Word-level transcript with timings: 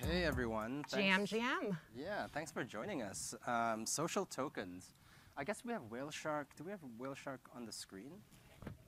Hey 0.00 0.24
everyone. 0.24 0.84
Jam 0.90 1.18
Thanks- 1.26 1.30
Jam. 1.30 1.78
Yeah, 1.94 2.26
thanks 2.28 2.50
for 2.52 2.64
joining 2.64 3.02
us. 3.02 3.34
Um, 3.46 3.86
social 3.86 4.24
tokens. 4.24 4.94
I 5.36 5.44
guess 5.44 5.64
we 5.64 5.72
have 5.72 5.82
Whale 5.90 6.10
Shark. 6.10 6.48
Do 6.56 6.64
we 6.64 6.70
have 6.70 6.80
Whale 6.98 7.14
Shark 7.14 7.40
on 7.54 7.66
the 7.66 7.72
screen? 7.72 8.12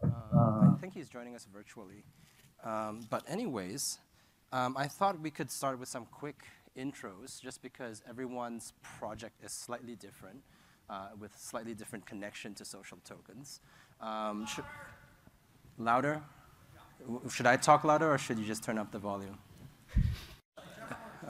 Uh, 0.02 0.06
I 0.72 0.76
think 0.80 0.94
he's 0.94 1.08
joining 1.08 1.34
us 1.34 1.46
virtually. 1.52 2.04
Um, 2.64 3.06
but 3.10 3.22
anyways, 3.28 3.98
um, 4.52 4.76
I 4.76 4.86
thought 4.88 5.20
we 5.20 5.30
could 5.30 5.50
start 5.50 5.78
with 5.78 5.88
some 5.88 6.06
quick 6.06 6.44
intros, 6.76 7.40
just 7.40 7.62
because 7.62 8.02
everyone's 8.08 8.72
project 8.82 9.42
is 9.44 9.52
slightly 9.52 9.94
different, 9.96 10.42
uh, 10.90 11.08
with 11.18 11.32
slightly 11.38 11.74
different 11.74 12.06
connection 12.06 12.54
to 12.54 12.64
social 12.64 12.98
tokens. 13.04 13.60
Um, 14.00 14.46
should- 14.46 14.64
louder? 15.78 16.22
Should 17.30 17.46
I 17.46 17.56
talk 17.56 17.84
louder, 17.84 18.12
or 18.12 18.18
should 18.18 18.38
you 18.38 18.44
just 18.44 18.62
turn 18.64 18.76
up 18.78 18.90
the 18.90 18.98
volume? 18.98 19.38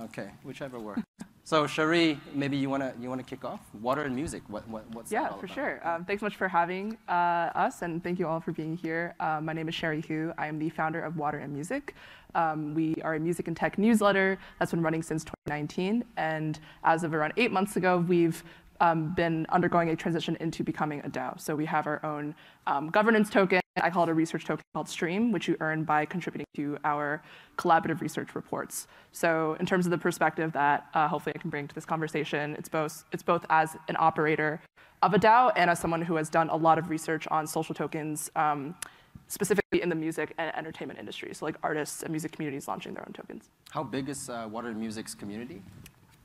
Okay, 0.01 0.31
whichever 0.45 0.79
works. 0.79 1.03
So, 1.45 1.67
Cherie, 1.67 2.21
maybe 2.35 2.57
you 2.57 2.69
wanna 2.71 2.93
you 3.01 3.09
wanna 3.09 3.23
kick 3.23 3.45
off? 3.45 3.61
Water 3.81 4.03
and 4.03 4.15
music. 4.15 4.43
What 4.49 4.69
what 4.69 4.89
what's 4.95 5.11
Yeah, 5.11 5.29
for 5.29 5.47
about? 5.47 5.51
sure. 5.55 5.89
Um, 5.89 6.05
thanks 6.05 6.21
so 6.21 6.27
much 6.27 6.37
for 6.37 6.47
having 6.47 6.97
uh, 7.09 7.13
us, 7.55 7.83
and 7.83 8.03
thank 8.05 8.19
you 8.19 8.27
all 8.29 8.39
for 8.41 8.53
being 8.53 8.77
here. 8.77 9.15
Uh, 9.19 9.41
my 9.43 9.53
name 9.55 9.69
is 9.69 9.75
Cherie 9.75 10.03
Hu. 10.07 10.33
I 10.39 10.47
am 10.47 10.59
the 10.59 10.69
founder 10.69 11.01
of 11.01 11.17
Water 11.17 11.39
and 11.39 11.53
Music. 11.53 11.95
Um, 12.35 12.75
we 12.75 12.97
are 13.03 13.15
a 13.15 13.21
music 13.21 13.49
and 13.49 13.57
tech 13.57 13.79
newsletter 13.79 14.39
that's 14.59 14.71
been 14.73 14.83
running 14.83 15.03
since 15.03 15.25
2019, 15.25 16.05
and 16.19 16.61
as 16.85 17.03
of 17.03 17.13
around 17.15 17.33
eight 17.39 17.51
months 17.51 17.77
ago, 17.77 17.99
we've 18.07 18.45
um, 18.81 19.15
been 19.15 19.47
undergoing 19.51 19.91
a 19.91 19.97
transition 19.97 20.37
into 20.41 20.63
becoming 20.63 21.01
a 21.01 21.09
DAO. 21.09 21.41
So 21.41 21.55
we 21.57 21.67
have 21.67 21.87
our 21.87 22.05
own 22.05 22.35
um, 22.67 22.91
governance 22.91 23.31
token. 23.31 23.61
I 23.81 23.91
call 23.91 24.05
it 24.05 24.09
a 24.09 24.15
research 24.15 24.45
token 24.45 24.65
called 24.75 24.89
Stream, 24.89 25.31
which 25.31 25.47
you 25.49 25.57
earn 25.61 25.85
by 25.85 26.05
contributing 26.05 26.47
to 26.57 26.79
our 26.85 27.23
collaborative 27.57 28.01
research 28.01 28.35
reports. 28.35 28.89
So 29.13 29.57
in 29.61 29.67
terms 29.67 29.87
of 29.87 29.91
the 29.91 29.99
perspective 29.99 30.53
that 30.53 30.87
uh, 30.95 31.09
hopefully 31.09 31.35
I 31.37 31.39
can 31.39 31.51
bring 31.51 31.69
to 31.69 31.75
this 31.75 31.85
conversation, 31.85 32.55
it's 32.59 32.69
both, 32.69 33.05
it's 33.13 33.23
both 33.23 33.45
as 33.51 33.77
an 33.89 33.97
operator 33.99 34.61
of 35.03 35.15
a 35.15 35.19
DAO 35.19 35.53
and 35.57 35.71
as 35.71 35.79
someone 35.79 36.03
who 36.03 36.17
has 36.17 36.29
done 36.29 36.49
a 36.51 36.57
lot 36.57 36.79
of 36.79 36.91
research 36.91 37.29
on 37.29 37.47
social 37.47 37.75
tokens, 37.75 38.31
um, 38.35 38.75
specifically 39.29 39.83
in 39.83 39.89
the 39.89 39.95
music 39.95 40.35
and 40.39 40.55
entertainment 40.57 40.99
industry. 40.99 41.33
So 41.35 41.45
like 41.45 41.57
artists 41.63 42.03
and 42.03 42.11
music 42.11 42.33
communities 42.33 42.67
launching 42.67 42.95
their 42.95 43.05
own 43.07 43.13
tokens. 43.13 43.51
How 43.71 43.85
big 43.85 44.09
is 44.09 44.29
uh, 44.29 44.49
Water 44.51 44.73
Music's 44.73 45.15
community? 45.15 45.63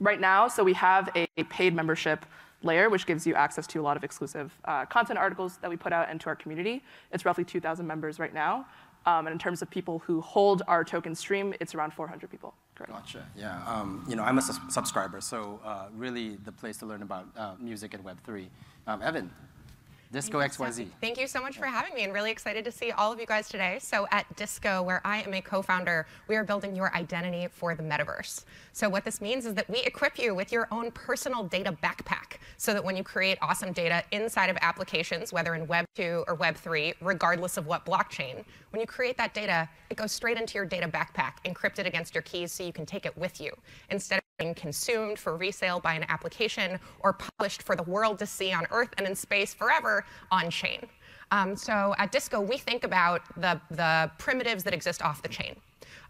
Right 0.03 0.19
now, 0.19 0.47
so 0.47 0.63
we 0.63 0.73
have 0.73 1.09
a 1.15 1.25
paid 1.45 1.73
membership 1.73 2.25
layer, 2.61 2.89
which 2.89 3.05
gives 3.05 3.25
you 3.25 3.33
access 3.35 3.65
to 3.67 3.79
a 3.79 3.83
lot 3.83 3.97
of 3.97 4.03
exclusive 4.03 4.53
uh, 4.65 4.85
content 4.85 5.17
articles 5.17 5.57
that 5.57 5.69
we 5.69 5.77
put 5.77 5.91
out 5.91 6.09
into 6.09 6.27
our 6.27 6.35
community. 6.35 6.83
It's 7.11 7.25
roughly 7.25 7.43
2,000 7.43 7.87
members 7.87 8.19
right 8.19 8.33
now. 8.33 8.65
Um, 9.05 9.27
and 9.27 9.33
in 9.33 9.39
terms 9.39 9.61
of 9.61 9.69
people 9.69 9.99
who 9.99 10.21
hold 10.21 10.61
our 10.67 10.85
token 10.85 11.13
stream, 11.13 11.53
it's 11.59 11.75
around 11.75 11.93
400 11.93 12.29
people 12.29 12.53
currently. 12.75 12.97
Gotcha. 12.99 13.25
Yeah. 13.35 13.61
Um, 13.67 14.05
you 14.07 14.15
know, 14.15 14.23
I'm 14.23 14.37
a 14.37 14.41
sus- 14.41 14.59
subscriber, 14.69 15.19
so 15.19 15.59
uh, 15.65 15.87
really 15.93 16.37
the 16.45 16.53
place 16.53 16.77
to 16.77 16.85
learn 16.85 17.01
about 17.01 17.27
uh, 17.35 17.55
music 17.59 17.93
and 17.93 18.03
Web 18.03 18.17
three. 18.23 18.49
Um, 18.87 19.01
Evan, 19.01 19.29
Disco 20.13 20.37
XYZ. 20.37 20.87
Thank 21.01 21.19
you 21.19 21.25
so 21.25 21.41
much 21.41 21.57
for 21.57 21.65
having 21.65 21.95
me 21.95 22.03
and 22.03 22.13
really 22.13 22.29
excited 22.29 22.63
to 22.65 22.71
see 22.71 22.91
all 22.91 23.11
of 23.11 23.19
you 23.19 23.25
guys 23.25 23.49
today. 23.49 23.79
So 23.81 24.05
at 24.11 24.33
Disco, 24.35 24.83
where 24.83 25.01
I 25.03 25.23
am 25.23 25.33
a 25.33 25.41
co-founder, 25.41 26.05
we 26.27 26.35
are 26.35 26.43
building 26.43 26.75
your 26.75 26.95
identity 26.95 27.47
for 27.51 27.73
the 27.73 27.81
metaverse. 27.81 28.43
So 28.73 28.87
what 28.87 29.05
this 29.05 29.21
means 29.21 29.47
is 29.47 29.55
that 29.55 29.67
we 29.67 29.79
equip 29.79 30.19
you 30.19 30.35
with 30.35 30.51
your 30.51 30.67
own 30.71 30.91
personal 30.91 31.43
data 31.43 31.75
backpack 31.83 32.37
so 32.57 32.73
that 32.73 32.83
when 32.83 32.95
you 32.95 33.03
create 33.03 33.39
awesome 33.41 33.73
data 33.73 34.03
inside 34.11 34.51
of 34.51 34.57
applications, 34.61 35.33
whether 35.33 35.55
in 35.55 35.65
Web 35.65 35.85
2 35.95 36.25
or 36.27 36.35
Web 36.35 36.55
3, 36.55 36.93
regardless 37.01 37.57
of 37.57 37.67
what 37.67 37.85
blockchain, 37.85 38.43
when 38.71 38.79
you 38.79 38.87
create 38.87 39.17
that 39.17 39.33
data, 39.33 39.69
it 39.89 39.97
goes 39.97 40.11
straight 40.11 40.37
into 40.37 40.55
your 40.55 40.65
data 40.65 40.87
backpack, 40.87 41.33
encrypted 41.45 41.85
against 41.85 42.15
your 42.15 42.23
keys 42.23 42.51
so 42.51 42.63
you 42.63 42.73
can 42.73 42.85
take 42.85 43.05
it 43.05 43.15
with 43.17 43.39
you. 43.39 43.51
Instead 43.89 44.17
of 44.17 44.23
being 44.39 44.55
consumed 44.55 45.19
for 45.19 45.37
resale 45.37 45.79
by 45.79 45.93
an 45.93 46.05
application 46.09 46.79
or 47.01 47.13
published 47.13 47.61
for 47.61 47.75
the 47.75 47.83
world 47.83 48.17
to 48.19 48.25
see 48.25 48.51
on 48.51 48.65
Earth 48.71 48.89
and 48.97 49.05
in 49.05 49.15
space 49.15 49.53
forever 49.53 50.05
on 50.31 50.49
chain. 50.49 50.85
Um, 51.31 51.55
so 51.55 51.93
at 51.97 52.11
Disco, 52.11 52.41
we 52.41 52.57
think 52.57 52.83
about 52.83 53.21
the, 53.39 53.59
the 53.71 54.11
primitives 54.17 54.63
that 54.63 54.73
exist 54.73 55.01
off 55.01 55.21
the 55.21 55.29
chain. 55.29 55.55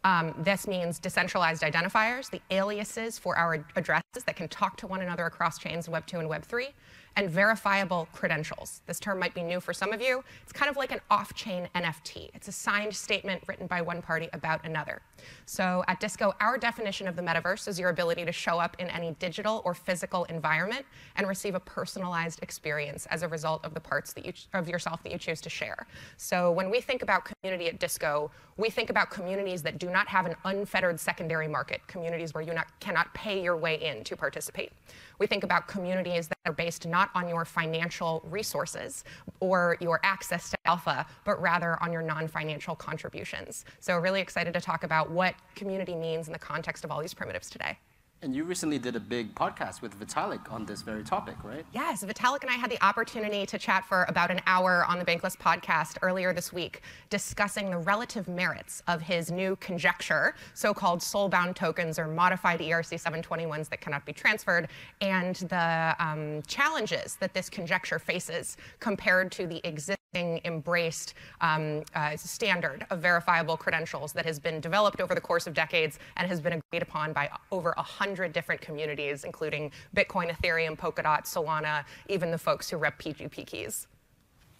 Um, 0.06 0.34
this 0.38 0.68
means 0.68 1.00
decentralized 1.00 1.63
identifiers, 1.63 2.30
the 2.30 2.41
aliases 2.52 3.18
for 3.18 3.38
our 3.38 3.66
addresses 3.75 4.24
that 4.25 4.36
can 4.36 4.50
talk 4.50 4.75
to 4.78 4.88
one 4.88 5.02
another 5.02 5.25
across 5.25 5.57
chains 5.57 5.88
Web 5.88 6.06
2 6.06 6.19
and 6.19 6.28
Web 6.28 6.44
3, 6.44 6.69
and 7.16 7.29
verifiable 7.29 8.07
credentials. 8.12 8.81
This 8.88 9.00
term 9.00 9.19
might 9.19 9.34
be 9.34 9.44
new 9.44 9.59
for 9.59 9.74
some 9.74 9.94
of 9.94 10.01
you. 10.01 10.24
It's 10.44 10.51
kind 10.51 10.69
of 10.69 10.78
like 10.78 10.91
an 10.91 11.00
off 11.09 11.34
chain 11.34 11.68
NFT. 11.75 12.29
It's 12.34 12.47
a 12.47 12.51
signed 12.51 12.96
statement 12.96 13.44
written 13.47 13.68
by 13.68 13.81
one 13.81 14.01
party 14.01 14.29
about 14.34 14.66
another. 14.66 15.01
So 15.46 15.84
at 15.88 16.00
Disco, 16.00 16.34
our 16.40 16.57
definition 16.57 17.07
of 17.07 17.16
the 17.16 17.22
metaverse 17.22 17.68
is 17.68 17.79
your 17.79 17.90
ability 17.90 18.25
to 18.25 18.31
show 18.31 18.59
up 18.59 18.75
in 18.79 18.88
any 18.88 19.12
digital 19.19 19.62
or 19.66 19.74
physical 19.74 20.24
environment 20.25 20.85
and 21.16 21.28
receive 21.28 21.56
a 21.56 21.59
personalized 21.59 22.41
experience 22.41 23.06
as 23.07 23.24
a 23.24 23.28
result 23.28 23.63
of 23.63 23.74
the 23.74 23.80
parts 23.80 24.13
that 24.13 24.25
you, 24.25 24.34
of 24.53 24.68
yourself 24.68 25.03
that 25.03 25.12
you 25.12 25.18
choose 25.18 25.41
to 25.41 25.50
share. 25.50 25.85
So 26.18 26.51
when 26.51 26.69
we 26.69 26.81
think 26.81 27.03
about 27.03 27.25
community 27.25 27.68
at 27.68 27.80
Disco, 27.80 28.31
we 28.57 28.69
think 28.69 28.90
about 28.90 29.09
communities 29.09 29.62
that 29.63 29.80
do 29.80 29.90
not 29.90 30.07
have 30.07 30.25
an 30.25 30.35
unfettered 30.45 31.00
secondary 31.00 31.47
market, 31.47 31.81
communities 31.88 32.34
where 32.34 32.44
you 32.44 32.53
not, 32.53 32.68
cannot 32.80 33.13
pay 33.13 33.41
your 33.41 33.57
way 33.57 33.81
in 33.81 34.03
to 34.03 34.16
participate. 34.16 34.72
We 35.19 35.28
think 35.28 35.44
about 35.44 35.68
communities 35.68 36.28
that 36.28 36.38
are 36.45 36.53
based 36.53 36.88
not 36.88 37.03
on 37.16 37.28
your 37.28 37.46
financial 37.46 38.22
resources 38.30 39.03
or 39.40 39.78
your 39.80 40.00
access 40.03 40.50
to 40.50 40.58
alpha, 40.66 41.06
but 41.25 41.41
rather 41.41 41.81
on 41.81 41.91
your 41.91 42.02
non-financial 42.02 42.75
contributions. 42.75 43.66
So 43.80 43.97
really 43.97 44.22
excited 44.22 44.53
to 44.53 44.62
talk 44.62 44.84
about 44.84 45.12
what 45.12 45.36
community 45.56 45.96
means 45.96 46.28
in 46.28 46.34
the 46.34 46.40
context 46.40 46.84
of 46.84 46.92
all 46.92 47.02
these 47.02 47.13
primitives 47.13 47.50
today. 47.50 47.78
And 48.23 48.34
you 48.34 48.45
recently 48.45 48.79
did 48.79 48.95
a 48.95 49.01
big 49.01 49.35
podcast 49.35 49.81
with 49.81 50.00
Vitalik 50.00 50.50
on 50.50 50.66
this 50.66 50.81
very 50.81 51.03
topic, 51.03 51.35
right? 51.44 51.66
Yes, 51.73 52.06
Vitalik 52.06 52.41
and 52.44 52.50
I 52.50 52.53
had 52.53 52.72
the 52.72 52.81
opportunity 52.81 53.45
to 53.45 53.57
chat 53.57 53.84
for 53.84 54.06
about 54.07 54.31
an 54.31 54.39
hour 54.47 54.85
on 54.88 54.97
the 54.97 55.03
Bankless 55.03 55.35
podcast 55.35 55.97
earlier 56.01 56.31
this 56.31 56.53
week, 56.53 56.83
discussing 57.09 57.69
the 57.69 57.79
relative 57.79 58.29
merits 58.29 58.81
of 58.88 59.01
his 59.01 59.29
new 59.29 59.57
conjecture, 59.57 60.35
so 60.53 60.73
called 60.73 61.01
soulbound 61.01 61.56
tokens 61.56 62.00
or 62.00 62.07
modified 62.07 62.62
ERC 62.62 63.03
721s 63.03 63.67
that 63.67 63.81
cannot 63.81 64.06
be 64.06 64.13
transferred, 64.13 64.69
and 65.01 65.35
the 65.35 65.94
um, 66.00 66.41
challenges 66.47 67.17
that 67.17 67.33
this 67.33 67.50
conjecture 67.50 68.00
faces 68.00 68.56
compared 68.79 69.33
to 69.33 69.47
the 69.47 69.59
existing 69.67 70.00
embraced 70.45 71.16
um, 71.41 71.81
uh, 71.95 72.16
standard 72.16 72.85
of 72.91 73.00
verifiable 73.00 73.57
credentials 73.57 74.13
that 74.13 74.25
has 74.25 74.39
been 74.39 74.62
developed 74.62 75.01
over 75.01 75.16
the 75.16 75.22
course 75.22 75.47
of 75.47 75.56
decades 75.56 75.97
and 76.17 76.28
has 76.28 76.39
been 76.39 76.53
agreed 76.53 76.83
upon 76.83 77.12
by 77.12 77.28
over 77.51 77.73
100 77.78 78.12
different 78.16 78.62
communities, 78.62 79.24
including 79.24 79.72
Bitcoin, 79.96 80.35
Ethereum, 80.35 80.78
Polkadot, 80.78 81.24
Solana, 81.24 81.85
even 82.09 82.31
the 82.31 82.38
folks 82.38 82.69
who 82.69 82.78
rep 82.78 83.00
PGP 83.00 83.46
keys. 83.46 83.88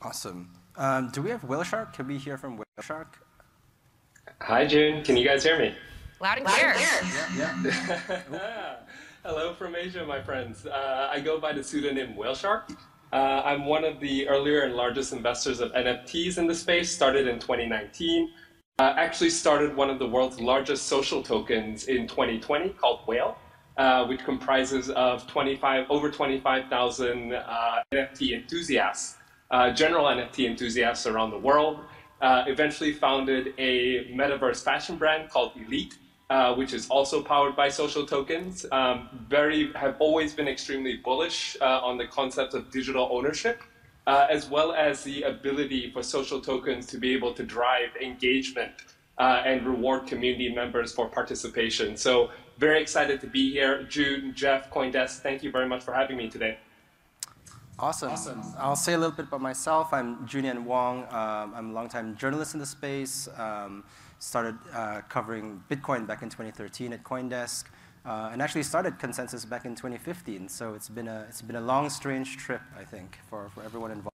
Awesome. 0.02 0.50
Um, 0.76 1.10
do 1.12 1.22
we 1.22 1.30
have 1.30 1.44
Whale 1.44 1.64
Shark? 1.64 1.94
Can 1.94 2.08
we 2.08 2.18
hear 2.18 2.38
from 2.38 2.58
Whale 2.58 2.66
Shark? 2.82 3.26
Hi, 4.42 4.66
Joon. 4.66 5.04
Can 5.04 5.18
you 5.18 5.26
guys 5.26 5.44
hear 5.44 5.58
me? 5.60 5.74
Loud 6.20 6.38
and 6.38 6.48
clear. 6.48 6.76
Yeah. 7.38 8.76
Hello 9.24 9.54
from 9.54 9.76
Asia, 9.76 10.06
my 10.06 10.22
friends. 10.22 10.66
Uh, 10.66 11.10
I 11.12 11.20
go 11.20 11.40
by 11.40 11.54
the 11.54 11.64
pseudonym 11.64 12.16
Whale 12.16 12.36
Shark. 12.36 12.72
Uh, 13.14 13.42
I'm 13.46 13.66
one 13.66 13.84
of 13.84 14.00
the 14.00 14.28
earlier 14.28 14.62
and 14.62 14.74
largest 14.74 15.14
investors 15.14 15.60
of 15.60 15.72
NFTs 15.74 16.38
in 16.38 16.48
the 16.48 16.56
space, 16.56 16.92
started 16.92 17.28
in 17.28 17.40
2019. 17.40 18.32
Uh, 18.80 18.94
actually 18.98 19.30
started 19.30 19.76
one 19.76 19.90
of 19.90 20.00
the 20.00 20.08
world's 20.08 20.40
largest 20.40 20.88
social 20.88 21.22
tokens 21.22 21.86
in 21.86 22.08
2020 22.08 22.70
called 22.70 23.02
Whale, 23.08 23.38
uh, 23.78 24.06
which 24.06 24.24
comprises 24.24 24.92
of 24.92 25.26
25, 25.26 25.88
over 25.90 26.12
25,000 26.12 27.34
uh, 27.34 27.84
NFT 27.92 28.34
enthusiasts, 28.34 29.18
uh, 29.50 29.72
general 29.72 30.06
NFT 30.06 30.46
enthusiasts 30.46 31.08
around 31.08 31.32
the 31.32 31.40
world. 31.40 31.80
Uh, 32.22 32.46
eventually 32.48 32.94
founded 32.94 33.54
a 33.58 34.06
metaverse 34.14 34.64
fashion 34.64 34.96
brand 34.96 35.30
called 35.30 35.52
Elite, 35.56 35.98
uh, 36.30 36.54
which 36.54 36.72
is 36.72 36.88
also 36.90 37.22
powered 37.22 37.56
by 37.56 37.68
social 37.68 38.06
tokens. 38.06 38.66
Um, 38.72 39.10
very 39.28 39.74
have 39.74 39.96
always 40.00 40.34
been 40.34 40.48
extremely 40.48 40.98
bullish 40.98 41.58
on 41.60 41.98
the 41.98 42.06
concept 42.06 42.54
of 42.54 42.72
digital 42.72 43.10
ownership, 43.12 43.62
as 44.08 44.50
well 44.50 44.72
as 44.74 45.04
the 45.04 45.24
ability 45.24 45.92
for 45.92 46.02
social 46.02 46.40
tokens 46.40 46.86
to 46.88 46.98
be 46.98 47.12
able 47.14 47.34
to 47.34 47.44
drive 47.44 47.90
engagement 48.02 48.72
and 49.18 49.66
reward 49.66 50.08
community 50.08 50.54
members 50.54 50.94
for 50.94 51.10
participation. 51.10 51.98
So 51.98 52.30
very 52.58 52.82
excited 52.82 53.22
to 53.22 53.28
be 53.28 53.52
here. 53.52 53.84
Jude, 53.84 54.36
Jeff, 54.36 54.70
CoinDesk, 54.72 55.20
thank 55.20 55.44
you 55.44 55.52
very 55.52 55.68
much 55.68 55.84
for 55.84 55.94
having 55.94 56.18
me 56.18 56.30
today. 56.30 56.58
Awesome. 57.80 58.12
awesome. 58.12 58.44
I'll 58.60 58.76
say 58.76 58.94
a 58.94 58.98
little 58.98 59.16
bit 59.16 59.26
about 59.26 59.42
myself. 59.42 59.94
I'm 59.94 60.28
Joon 60.28 60.46
Ian 60.46 60.64
Wong. 60.64 61.04
Um, 61.10 61.54
I'm 61.56 61.70
a 61.72 61.74
longtime 61.74 62.16
journalist 62.16 62.54
in 62.54 62.60
the 62.60 62.66
space. 62.66 63.28
Um, 63.36 63.84
started 64.20 64.56
uh, 64.74 65.02
covering 65.10 65.62
Bitcoin 65.70 66.08
back 66.08 66.22
in 66.22 66.30
2013 66.30 66.94
at 66.94 67.04
CoinDesk, 67.04 67.66
uh, 68.06 68.30
and 68.32 68.42
actually 68.42 68.64
started 68.64 69.00
Consensus 69.00 69.46
back 69.46 69.66
in 69.66 69.76
2015. 69.76 70.50
So 70.50 70.74
it's 70.74 70.90
been 70.90 71.08
a 71.08 71.26
it's 71.30 71.42
been 71.42 71.56
a 71.56 71.62
long, 71.62 71.90
strange 71.90 72.38
trip, 72.38 72.62
I 72.78 72.84
think, 72.84 73.20
for, 73.30 73.50
for 73.54 73.64
everyone 73.64 73.92
involved. 73.92 74.14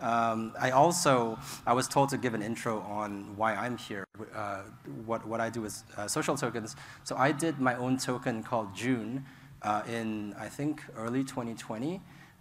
Um, 0.00 0.54
I 0.58 0.70
also, 0.70 1.38
I 1.66 1.74
was 1.74 1.86
told 1.86 2.08
to 2.10 2.18
give 2.18 2.34
an 2.34 2.42
intro 2.42 2.80
on 2.80 3.36
why 3.36 3.54
I'm 3.54 3.76
here, 3.76 4.06
uh, 4.34 4.62
what, 5.04 5.26
what 5.26 5.40
I 5.40 5.50
do 5.50 5.60
with 5.60 5.82
uh, 5.96 6.08
social 6.08 6.36
tokens. 6.36 6.74
So 7.04 7.16
I 7.16 7.32
did 7.32 7.60
my 7.60 7.74
own 7.74 7.98
token 7.98 8.42
called 8.42 8.74
Joon 8.74 9.26
uh, 9.62 9.82
in, 9.86 10.34
I 10.38 10.48
think, 10.48 10.82
early 10.96 11.22
2020. 11.22 12.00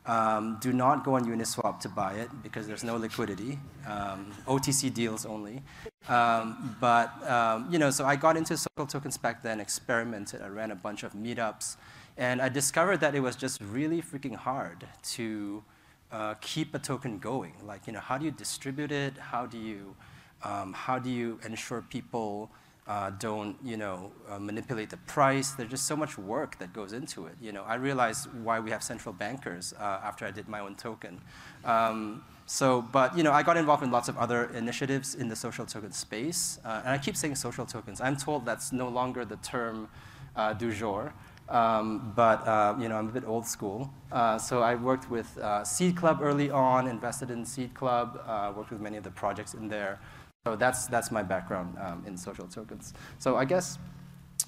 Um, 0.09 0.57
do 0.59 0.73
not 0.73 1.03
go 1.03 1.13
on 1.13 1.25
Uniswap 1.25 1.79
to 1.81 1.89
buy 1.89 2.13
it 2.13 2.29
because 2.41 2.65
there's 2.65 2.83
no 2.83 2.97
liquidity. 2.97 3.59
Um, 3.87 4.31
OTC 4.47 4.91
deals 4.91 5.23
only. 5.23 5.61
Um, 6.07 6.75
but, 6.81 7.11
um, 7.29 7.67
you 7.69 7.77
know, 7.77 7.91
so 7.91 8.05
I 8.05 8.15
got 8.15 8.35
into 8.35 8.57
social 8.57 8.87
tokens 8.87 9.19
back 9.19 9.43
then, 9.43 9.59
experimented. 9.59 10.41
I 10.41 10.47
ran 10.47 10.71
a 10.71 10.75
bunch 10.75 11.03
of 11.03 11.13
meetups. 11.13 11.77
And 12.17 12.41
I 12.41 12.49
discovered 12.49 12.97
that 13.01 13.13
it 13.13 13.19
was 13.19 13.35
just 13.35 13.61
really 13.61 14.01
freaking 14.01 14.35
hard 14.35 14.87
to 15.13 15.63
uh, 16.11 16.33
keep 16.41 16.73
a 16.73 16.79
token 16.79 17.19
going. 17.19 17.53
Like, 17.63 17.85
you 17.85 17.93
know, 17.93 17.99
how 17.99 18.17
do 18.17 18.25
you 18.25 18.31
distribute 18.31 18.91
it? 18.91 19.15
How 19.15 19.45
do 19.45 19.59
you, 19.59 19.95
um, 20.41 20.73
how 20.73 20.97
do 20.97 21.11
you 21.11 21.39
ensure 21.45 21.83
people 21.83 22.49
uh, 22.89 23.11
don't, 23.11 23.55
you 23.63 23.77
know, 23.77 24.11
uh, 24.27 24.39
manipulate 24.39 24.89
the 24.89 24.97
price? 24.97 25.51
There's 25.51 25.69
just 25.69 25.85
so 25.85 25.95
much 25.95 26.17
work 26.17 26.57
that 26.57 26.73
goes 26.73 26.91
into 26.91 27.27
it. 27.27 27.35
You 27.39 27.51
know, 27.51 27.63
I 27.63 27.75
realized 27.75 28.27
why 28.43 28.59
we 28.59 28.71
have 28.71 28.81
central 28.81 29.13
bankers 29.13 29.75
uh, 29.79 30.01
after 30.03 30.25
I 30.25 30.31
did 30.31 30.49
my 30.49 30.59
own 30.59 30.73
token. 30.73 31.21
Um, 31.63 32.23
so, 32.47 32.81
but 32.81 33.15
you 33.15 33.21
know, 33.21 33.31
I 33.31 33.43
got 33.43 33.57
involved 33.57 33.83
in 33.83 33.91
lots 33.91 34.09
of 34.09 34.17
other 34.17 34.45
initiatives 34.55 35.13
in 35.13 35.29
the 35.29 35.35
social 35.35 35.67
token 35.67 35.91
space, 35.91 36.57
uh, 36.65 36.81
and 36.83 36.89
I 36.89 36.97
keep 36.97 37.15
saying 37.15 37.35
social 37.35 37.63
tokens. 37.63 38.01
I'm 38.01 38.17
told 38.17 38.43
that's 38.43 38.71
no 38.71 38.89
longer 38.89 39.23
the 39.23 39.37
term 39.37 39.87
uh, 40.35 40.53
du 40.53 40.73
jour. 40.73 41.13
Um, 41.47 42.13
but 42.15 42.47
uh, 42.47 42.75
you 42.79 42.89
know, 42.89 42.95
I'm 42.95 43.09
a 43.09 43.11
bit 43.11 43.25
old 43.25 43.45
school. 43.45 43.91
So 44.39 44.63
I 44.63 44.73
worked 44.73 45.11
with 45.11 45.37
Seed 45.63 45.95
Club 45.95 46.19
early 46.23 46.49
on, 46.49 46.87
invested 46.87 47.29
in 47.29 47.45
Seed 47.45 47.75
Club, 47.75 48.19
worked 48.55 48.71
with 48.71 48.81
many 48.81 48.97
of 48.97 49.03
the 49.03 49.11
projects 49.11 49.53
in 49.53 49.67
there. 49.67 49.99
So 50.45 50.55
that's, 50.55 50.87
that's 50.87 51.11
my 51.11 51.21
background 51.21 51.77
um, 51.79 52.03
in 52.07 52.17
social 52.17 52.47
tokens. 52.47 52.93
So 53.17 53.35
I 53.35 53.45
guess 53.45 53.77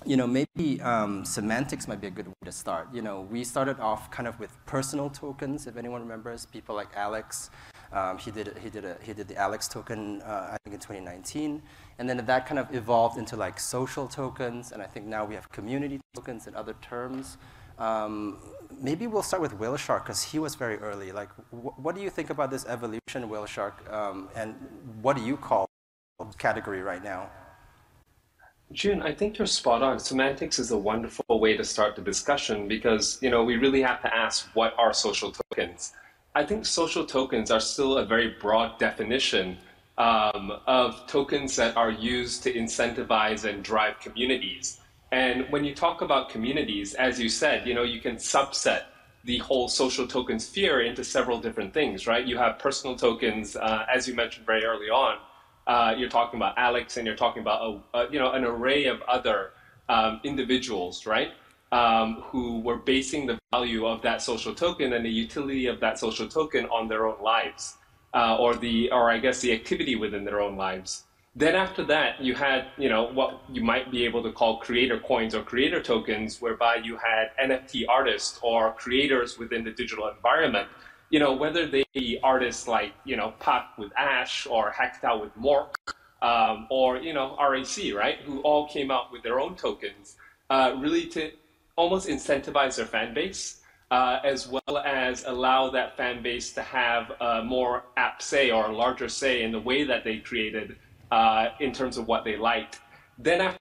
you 0.06 0.18
know, 0.18 0.26
maybe 0.26 0.82
um, 0.82 1.24
semantics 1.24 1.88
might 1.88 2.02
be 2.02 2.08
a 2.08 2.12
good 2.12 2.28
way 2.28 2.34
to 2.46 2.52
start. 2.52 2.88
You 2.92 3.02
know, 3.02 3.22
we 3.30 3.44
started 3.44 3.80
off 3.80 4.10
kind 4.10 4.28
of 4.28 4.40
with 4.40 4.58
personal 4.66 5.10
tokens, 5.10 5.68
if 5.68 5.78
anyone 5.78 6.02
remembers, 6.02 6.46
people 6.46 6.76
like 6.76 6.90
Alex. 6.96 7.52
Um, 7.94 8.18
he, 8.18 8.32
did, 8.32 8.58
he, 8.64 8.70
did 8.70 8.86
a, 8.86 8.98
he 9.04 9.14
did 9.14 9.28
the 9.28 9.36
Alex 9.36 9.68
token, 9.68 10.22
uh, 10.24 10.50
I 10.54 10.58
think 10.64 10.74
in 10.74 10.80
2019. 10.80 11.62
And 12.00 12.10
then 12.10 12.18
that 12.26 12.48
kind 12.48 12.58
of 12.58 12.74
evolved 12.74 13.20
into 13.20 13.36
like 13.36 13.60
social 13.60 14.08
tokens, 14.08 14.72
and 14.72 14.82
I 14.82 14.88
think 14.88 15.06
now 15.06 15.24
we 15.24 15.36
have 15.36 15.50
community 15.50 16.00
tokens 16.16 16.48
and 16.48 16.56
other 16.56 16.74
terms. 16.82 17.38
Um, 17.78 18.40
maybe 18.80 19.06
we'll 19.08 19.24
start 19.24 19.42
with 19.42 19.54
Whale 19.54 19.78
Shark 19.78 20.06
because 20.06 20.24
he 20.24 20.40
was 20.40 20.56
very 20.56 20.78
early. 20.78 21.12
Like, 21.12 21.30
wh 21.52 21.78
what 21.78 21.96
do 21.96 22.02
you 22.02 22.10
think 22.10 22.30
about 22.32 22.50
this 22.50 22.66
evolution, 22.66 23.30
Whale 23.30 23.46
Shark, 23.46 23.88
um, 23.92 24.30
and 24.36 24.56
what 25.02 25.16
do 25.16 25.24
you 25.24 25.38
call 25.38 25.68
category 26.38 26.82
right 26.82 27.04
now? 27.04 27.30
Joon, 28.72 29.02
I 29.02 29.14
think 29.14 29.38
you're 29.38 29.48
spot 29.48 29.82
on. 29.82 30.00
Semantics 30.00 30.58
is 30.58 30.72
a 30.72 30.78
wonderful 30.78 31.40
way 31.40 31.58
to 31.58 31.64
start 31.64 31.96
the 31.96 32.02
discussion 32.02 32.68
because 32.68 33.20
you 33.22 33.30
know 33.30 33.44
we 33.44 33.58
really 33.58 33.82
have 33.82 34.02
to 34.02 34.16
ask 34.16 34.48
what 34.54 34.74
are 34.78 34.94
social 34.94 35.32
tokens. 35.32 35.94
I 36.34 36.46
think 36.46 36.66
social 36.66 37.06
tokens 37.06 37.52
are 37.52 37.60
still 37.60 37.98
a 37.98 38.06
very 38.06 38.36
broad 38.40 38.80
definition 38.80 39.58
um, 39.98 40.54
of 40.68 41.06
tokens 41.08 41.56
that 41.58 41.76
are 41.76 41.92
used 41.92 42.44
to 42.44 42.54
incentivize 42.54 43.44
and 43.44 43.62
drive 43.64 44.00
communities. 44.00 44.80
And 45.12 45.46
when 45.52 45.66
you 45.66 45.76
talk 45.76 46.02
about 46.02 46.30
communities, 46.30 46.94
as 46.94 47.20
you 47.20 47.28
said, 47.28 47.68
you 47.68 47.74
know, 47.74 47.84
you 47.84 48.00
can 48.00 48.16
subset 48.16 48.84
the 49.26 49.38
whole 49.40 49.68
social 49.68 50.08
token 50.08 50.40
sphere 50.40 50.82
into 50.82 51.04
several 51.04 51.40
different 51.40 51.74
things, 51.74 52.08
right? 52.08 52.26
You 52.26 52.38
have 52.38 52.58
personal 52.58 52.96
tokens, 52.96 53.58
uh, 53.58 53.86
as 53.94 54.08
you 54.08 54.16
mentioned 54.16 54.46
very 54.46 54.64
early 54.64 54.90
on. 54.90 55.18
Uh, 55.68 55.94
you're 55.98 56.10
talking 56.10 56.38
about 56.40 56.58
Alex, 56.58 56.98
and 56.98 57.06
you're 57.06 57.16
talking 57.16 57.42
about 57.42 57.82
a, 57.94 57.98
a 57.98 58.12
you 58.12 58.20
know 58.20 58.32
an 58.32 58.44
array 58.44 58.86
of 58.86 59.02
other 59.04 59.52
um, 59.90 60.20
individuals, 60.24 61.06
right? 61.06 61.32
Um, 61.72 62.22
who 62.24 62.60
were 62.60 62.78
basing 62.78 63.26
the 63.28 63.40
value 63.54 63.86
of 63.86 64.02
that 64.02 64.22
social 64.22 64.54
token 64.54 64.92
and 64.92 65.06
the 65.06 65.10
utility 65.10 65.68
of 65.68 65.80
that 65.80 65.98
social 65.98 66.28
token 66.28 66.66
on 66.66 66.90
their 66.90 67.08
own 67.08 67.24
lives 67.24 67.78
uh, 68.14 68.38
or 68.38 68.56
the 68.56 68.92
or 68.92 69.10
I 69.10 69.20
guess 69.20 69.42
the 69.42 69.54
activity 69.54 69.96
within 69.96 70.24
their 70.24 70.42
own 70.42 70.56
lives. 70.56 71.04
Then 71.34 71.56
after 71.56 71.86
that, 71.86 72.20
you 72.22 72.36
had 72.36 72.68
you 72.78 72.90
know 72.90 73.04
what 73.04 73.42
you 73.50 73.64
might 73.64 73.92
be 73.92 74.04
able 74.06 74.22
to 74.24 74.32
call 74.32 74.58
creator 74.58 75.00
coins 75.00 75.34
or 75.34 75.44
creator 75.44 75.82
tokens, 75.82 76.42
whereby 76.42 76.76
you 76.84 76.98
had 76.98 77.32
NFT 77.42 77.86
artists 77.88 78.40
or 78.42 78.74
creators 78.74 79.38
within 79.38 79.64
the 79.64 79.72
digital 79.72 80.10
environment. 80.10 80.68
You 81.12 81.20
know 81.20 81.34
whether 81.34 81.68
they 81.68 81.84
be 81.94 82.20
artists 82.24 82.68
like 82.68 82.94
you 83.06 83.16
know 83.16 83.34
Pak 83.40 83.78
with 83.78 83.92
Ash 83.98 84.48
or 84.48 84.72
Hacked 84.72 85.04
with 85.22 85.36
Mork, 85.38 85.76
um, 86.22 86.68
or 86.72 86.98
you 86.98 87.14
know 87.14 87.38
RAC, 87.40 87.94
right, 87.94 88.18
who 88.26 88.40
all 88.42 88.68
came 88.68 88.90
out 88.90 89.12
with 89.12 89.22
their 89.22 89.40
own 89.40 89.56
tokens, 89.56 90.16
uh, 90.50 90.76
really 90.80 91.06
to 91.08 91.32
almost 91.76 92.08
incentivize 92.08 92.78
their 92.78 92.86
fan 92.86 93.14
base 93.14 93.62
uh, 93.92 94.20
as 94.24 94.48
well 94.48 94.78
as 94.86 95.26
allow 95.26 95.70
that 95.70 95.96
fan 95.98 96.24
base 96.24 96.54
to 96.54 96.62
have 96.62 97.12
a 97.20 97.44
more 97.44 97.84
apt 97.98 98.24
say 98.24 98.50
or 98.50 98.68
a 98.68 98.76
larger 98.76 99.10
say 99.10 99.44
in 99.44 99.52
the 99.52 99.60
way 99.60 99.84
that 99.84 100.04
they 100.04 100.18
created 100.18 100.78
uh, 101.12 101.50
in 101.60 101.74
terms 101.74 101.98
of 101.98 102.08
what 102.08 102.24
they 102.24 102.38
liked. 102.38 102.80
Then 103.20 103.42
after 103.42 103.60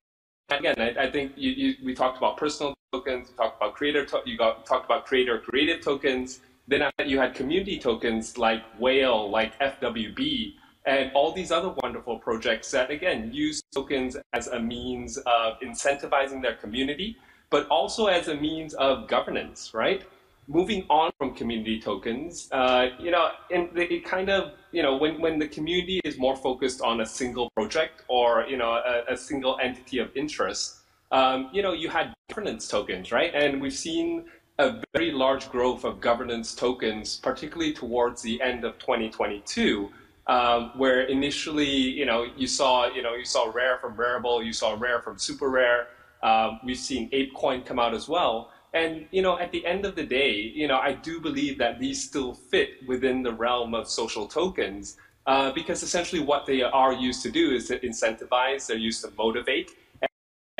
again, 0.51 0.77
I, 0.79 1.05
I 1.05 1.11
think 1.11 1.33
you, 1.37 1.51
you, 1.51 1.75
we 1.85 1.95
talked 1.95 2.17
about 2.17 2.37
personal 2.37 2.75
tokens, 2.93 3.29
we 3.29 3.37
talked 3.37 3.61
about 3.61 3.75
creator, 3.75 4.05
to 4.07 4.23
you 4.25 4.39
got, 4.39 4.65
talked 4.67 4.85
about 4.85 5.05
creator 5.05 5.39
creative 5.39 5.81
tokens. 5.83 6.41
Then 6.71 6.91
you 7.05 7.19
had 7.19 7.35
community 7.35 7.79
tokens 7.79 8.39
like 8.39 8.63
Whale, 8.79 9.29
like 9.29 9.59
FWB, 9.59 10.55
and 10.87 11.11
all 11.15 11.33
these 11.33 11.51
other 11.51 11.75
wonderful 11.83 12.19
projects 12.19 12.71
that 12.71 12.91
again 12.91 13.31
use 13.35 13.61
tokens 13.75 14.17
as 14.33 14.47
a 14.47 14.61
means 14.61 15.19
of 15.19 15.61
incentivizing 15.61 16.41
their 16.41 16.55
community, 16.55 17.17
but 17.51 17.67
also 17.69 18.07
as 18.07 18.29
a 18.29 18.37
means 18.37 18.73
of 18.75 19.09
governance, 19.09 19.75
right? 19.75 20.05
moving 20.51 20.85
on 20.91 21.13
from 21.17 21.33
community 21.33 21.81
tokens, 21.81 22.49
uh, 22.51 22.89
you 22.99 23.13
know, 23.13 23.31
and 23.53 23.69
it 23.79 24.05
kind 24.05 24.29
of, 24.29 24.53
you 24.73 24.83
know, 24.83 24.97
when, 24.97 25.21
when 25.21 25.39
the 25.39 25.47
community 25.47 26.01
is 26.05 26.19
more 26.19 26.35
focused 26.35 26.81
on 26.81 27.03
a 27.03 27.07
single 27.07 27.49
project 27.51 28.03
or, 28.09 28.45
you 28.49 28.57
know, 28.57 28.73
a, 28.73 29.13
a 29.13 29.17
single 29.17 29.59
entity 29.63 29.99
of 29.99 30.11
interest, 30.17 30.81
um, 31.13 31.51
you 31.53 31.63
know, 31.63 31.73
you 31.73 31.89
had 31.89 32.13
governance 32.29 32.67
tokens, 32.67 33.13
right? 33.13 33.33
And 33.33 33.61
we've 33.61 33.73
seen 33.73 34.25
a 34.61 34.83
very 34.93 35.11
large 35.11 35.51
growth 35.51 35.85
of 35.85 36.01
governance 36.01 36.55
tokens, 36.55 37.17
particularly 37.17 37.73
towards 37.73 38.21
the 38.21 38.41
end 38.43 38.63
of 38.65 38.79
2022, 38.79 39.91
um, 40.27 40.71
where 40.77 41.03
initially, 41.03 41.67
you 41.67 42.05
know, 42.05 42.27
you 42.37 42.47
saw, 42.47 42.87
you 42.87 43.03
know, 43.03 43.15
you 43.15 43.25
saw 43.25 43.51
rare 43.51 43.79
from 43.79 43.97
Rarible, 43.97 44.45
you 44.45 44.53
saw 44.53 44.77
rare 44.79 45.01
from 45.01 45.17
SuperRare. 45.17 45.87
Um, 46.23 46.61
we've 46.63 46.77
seen 46.77 47.09
ApeCoin 47.11 47.65
come 47.65 47.79
out 47.79 47.95
as 47.95 48.07
well. 48.07 48.53
And 48.75 49.07
you 49.11 49.23
know, 49.23 49.39
at 49.39 49.51
the 49.51 49.65
end 49.67 49.85
of 49.85 49.97
the 49.97 50.05
day, 50.05 50.33
you 50.33 50.69
know, 50.69 50.79
I 50.79 50.93
do 50.93 51.21
believe 51.21 51.59
that 51.59 51.81
these 51.81 52.05
still 52.07 52.35
fit 52.35 52.87
within 52.87 53.23
the 53.23 53.33
realm 53.33 53.75
of 53.75 53.89
social 53.89 54.29
tokens 54.29 54.97
uh, 55.27 55.51
because 55.53 55.83
essentially 55.83 56.23
what 56.23 56.47
they 56.47 56.63
are 56.63 56.93
used 56.93 57.23
to 57.23 57.31
do 57.31 57.53
is 57.53 57.67
to 57.69 57.79
incentivize, 57.81 58.67
they're 58.67 58.77
used 58.77 59.03
to 59.05 59.11
motivate, 59.17 59.73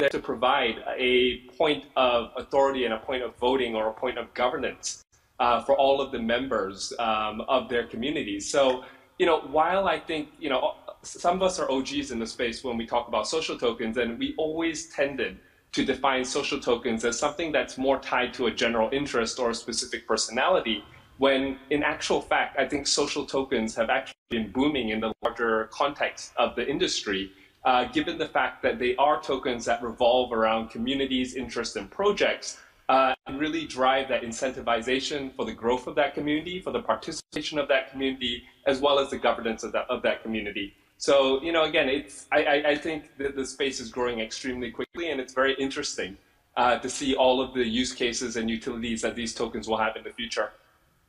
to 0.09 0.19
provide 0.19 0.77
a 0.97 1.39
point 1.59 1.85
of 1.97 2.31
authority 2.37 2.85
and 2.85 2.95
a 2.95 2.99
point 2.99 3.23
of 3.23 3.37
voting 3.37 3.75
or 3.75 3.89
a 3.89 3.93
point 3.93 4.19
of 4.19 4.33
governance 4.35 5.05
uh, 5.39 5.63
for 5.63 5.77
all 5.77 6.01
of 6.01 6.13
the 6.13 6.19
members 6.19 6.93
um, 6.99 7.41
of 7.43 7.69
their 7.69 7.87
communities. 7.87 8.49
So, 8.49 8.85
you 9.19 9.27
know, 9.27 9.41
while 9.41 9.89
I 9.89 9.99
think, 9.99 10.29
you 10.39 10.51
know, 10.51 10.75
some 11.03 11.37
of 11.37 11.43
us 11.43 11.59
are 11.59 11.71
OGs 11.71 12.11
in 12.11 12.19
the 12.19 12.27
space 12.27 12.63
when 12.63 12.77
we 12.77 12.87
talk 12.87 13.09
about 13.09 13.27
social 13.27 13.59
tokens, 13.59 13.97
and 13.97 14.19
we 14.19 14.35
always 14.37 14.89
tended 14.91 15.39
to 15.73 15.85
define 15.85 16.25
social 16.25 16.59
tokens 16.59 17.05
as 17.05 17.19
something 17.19 17.53
that's 17.53 17.79
more 17.79 17.99
tied 18.01 18.35
to 18.35 18.47
a 18.47 18.51
general 18.51 18.91
interest 18.93 19.39
or 19.39 19.51
a 19.51 19.55
specific 19.55 20.07
personality, 20.07 20.85
when 21.19 21.59
in 21.71 21.83
actual 21.83 22.21
fact, 22.21 22.59
I 22.59 22.67
think 22.67 22.87
social 22.87 23.25
tokens 23.25 23.75
have 23.77 23.89
actually 23.89 24.17
been 24.31 24.51
booming 24.51 24.89
in 24.89 25.01
the 25.01 25.13
larger 25.23 25.69
context 25.73 26.33
of 26.37 26.57
the 26.57 26.69
industry, 26.69 27.31
uh, 27.65 27.85
given 27.87 28.19
the 28.19 28.29
fact 28.29 28.63
that 28.63 28.79
they 28.79 28.97
are 28.97 29.21
tokens 29.23 29.65
that 29.65 29.83
revolve 29.83 30.33
around 30.33 30.71
communities, 30.71 31.35
interests, 31.35 31.77
and 31.77 31.91
projects, 31.91 32.59
uh, 32.89 33.15
and 33.27 33.39
really 33.39 33.67
drive 33.67 34.09
that 34.09 34.23
incentivization 34.23 35.35
for 35.37 35.45
the 35.45 35.53
growth 35.53 35.87
of 35.87 35.95
that 35.95 36.15
community, 36.15 36.61
for 36.61 36.73
the 36.73 36.83
participation 36.83 37.59
of 37.59 37.69
that 37.69 37.91
community, 37.91 38.43
as 38.67 38.81
well 38.81 38.99
as 38.99 39.11
the 39.11 39.19
governance 39.19 39.63
of 39.63 39.73
that, 39.73 39.89
of 39.89 40.03
that 40.03 40.23
community. 40.23 40.75
So, 40.97 41.41
you 41.43 41.53
know, 41.53 41.65
again, 41.65 41.89
it's, 41.89 42.27
I, 42.33 42.45
I, 42.45 42.69
I 42.71 42.77
think 42.77 43.17
that 43.19 43.37
the 43.37 43.47
space 43.47 43.81
is 43.81 43.91
growing 43.91 44.21
extremely 44.21 44.71
quickly 44.71 45.11
and 45.11 45.21
it's 45.21 45.33
very 45.33 45.55
interesting 45.55 46.19
uh, 46.57 46.79
to 46.79 46.91
see 46.91 47.15
all 47.15 47.41
of 47.41 47.55
the 47.55 47.67
use 47.67 47.93
cases 47.93 48.37
and 48.37 48.51
utilities 48.51 49.01
that 49.03 49.15
these 49.15 49.35
tokens 49.35 49.69
will 49.69 49.79
have 49.79 49.97
in 49.97 50.03
the 50.03 50.11
future. 50.11 50.51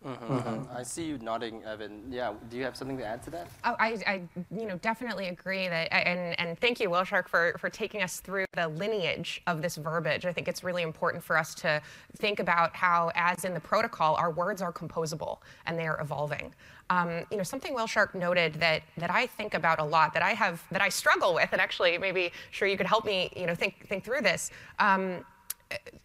Mm-hmm. 0.05 0.75
I 0.75 0.81
see 0.81 1.05
you 1.05 1.20
nodding, 1.20 1.63
Evan. 1.63 2.03
Yeah, 2.10 2.34
do 2.50 2.58
you 2.58 2.63
have 2.63 2.75
something 2.75 2.98
to 2.98 3.05
add 3.05 3.22
to 3.24 3.29
that? 3.31 3.48
Oh, 3.63 3.75
I, 3.79 3.98
I, 4.08 4.22
you 4.50 4.65
know, 4.65 4.77
definitely 4.77 5.27
agree 5.27 5.67
that, 5.67 5.93
and, 5.93 6.39
and 6.39 6.58
thank 6.60 6.79
you, 6.79 6.89
Whale 6.89 7.03
Shark, 7.03 7.29
for, 7.29 7.53
for 7.60 7.70
taking 7.70 8.01
us 8.01 8.20
through 8.20 8.46
the 8.53 8.67
lineage 8.67 9.41
of 9.46 9.62
this 9.62 9.75
verbiage. 9.75 10.25
I 10.25 10.34
think 10.34 10.48
it's 10.48 10.63
really 10.63 10.81
important 10.81 11.24
for 11.24 11.38
us 11.38 11.53
to 11.55 11.81
think 12.17 12.39
about 12.39 12.75
how, 12.75 13.12
as 13.13 13.46
in 13.46 13.53
the 13.53 13.60
protocol, 13.60 14.15
our 14.15 14.31
words 14.31 14.62
are 14.62 14.74
composable 14.74 15.38
and 15.67 15.77
they 15.77 15.86
are 15.86 16.01
evolving. 16.01 16.53
Um, 16.89 17.24
you 17.31 17.38
know, 17.38 17.43
something 17.43 17.74
Whale 17.74 17.88
Shark 17.88 18.15
noted 18.15 18.55
that 18.55 18.81
that 18.98 19.10
I 19.10 19.25
think 19.25 19.53
about 19.53 19.79
a 19.79 19.84
lot, 19.84 20.13
that 20.13 20.24
I 20.24 20.31
have, 20.31 20.62
that 20.72 20.81
I 20.81 20.89
struggle 20.89 21.34
with, 21.34 21.48
and 21.53 21.62
actually, 21.62 21.98
maybe 21.98 22.34
sure 22.50 22.67
you 22.67 22.75
could 22.75 22.86
help 22.86 23.05
me, 23.05 23.31
you 23.34 23.46
know, 23.46 23.55
think 23.55 23.88
think 23.88 24.03
through 24.03 24.22
this. 24.22 24.51
Um, 24.77 25.24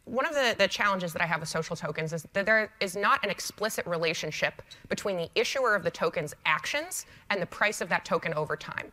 one 0.04 0.26
of 0.26 0.34
the, 0.34 0.54
the, 0.58 0.68
challenges 0.68 1.12
that 1.12 1.22
I 1.22 1.26
have 1.26 1.40
with 1.40 1.48
social 1.48 1.76
tokens 1.76 2.12
is 2.12 2.26
that 2.32 2.46
there 2.46 2.70
is 2.80 2.96
not 2.96 3.22
an 3.24 3.30
explicit 3.30 3.86
relationship 3.86 4.62
between 4.88 5.16
the 5.16 5.28
issuer 5.34 5.74
of 5.74 5.82
the 5.82 5.90
token's 5.90 6.34
actions 6.44 7.06
and 7.30 7.40
the 7.40 7.46
price 7.46 7.80
of 7.80 7.88
that 7.88 8.04
token 8.04 8.32
over 8.34 8.56
time. 8.56 8.92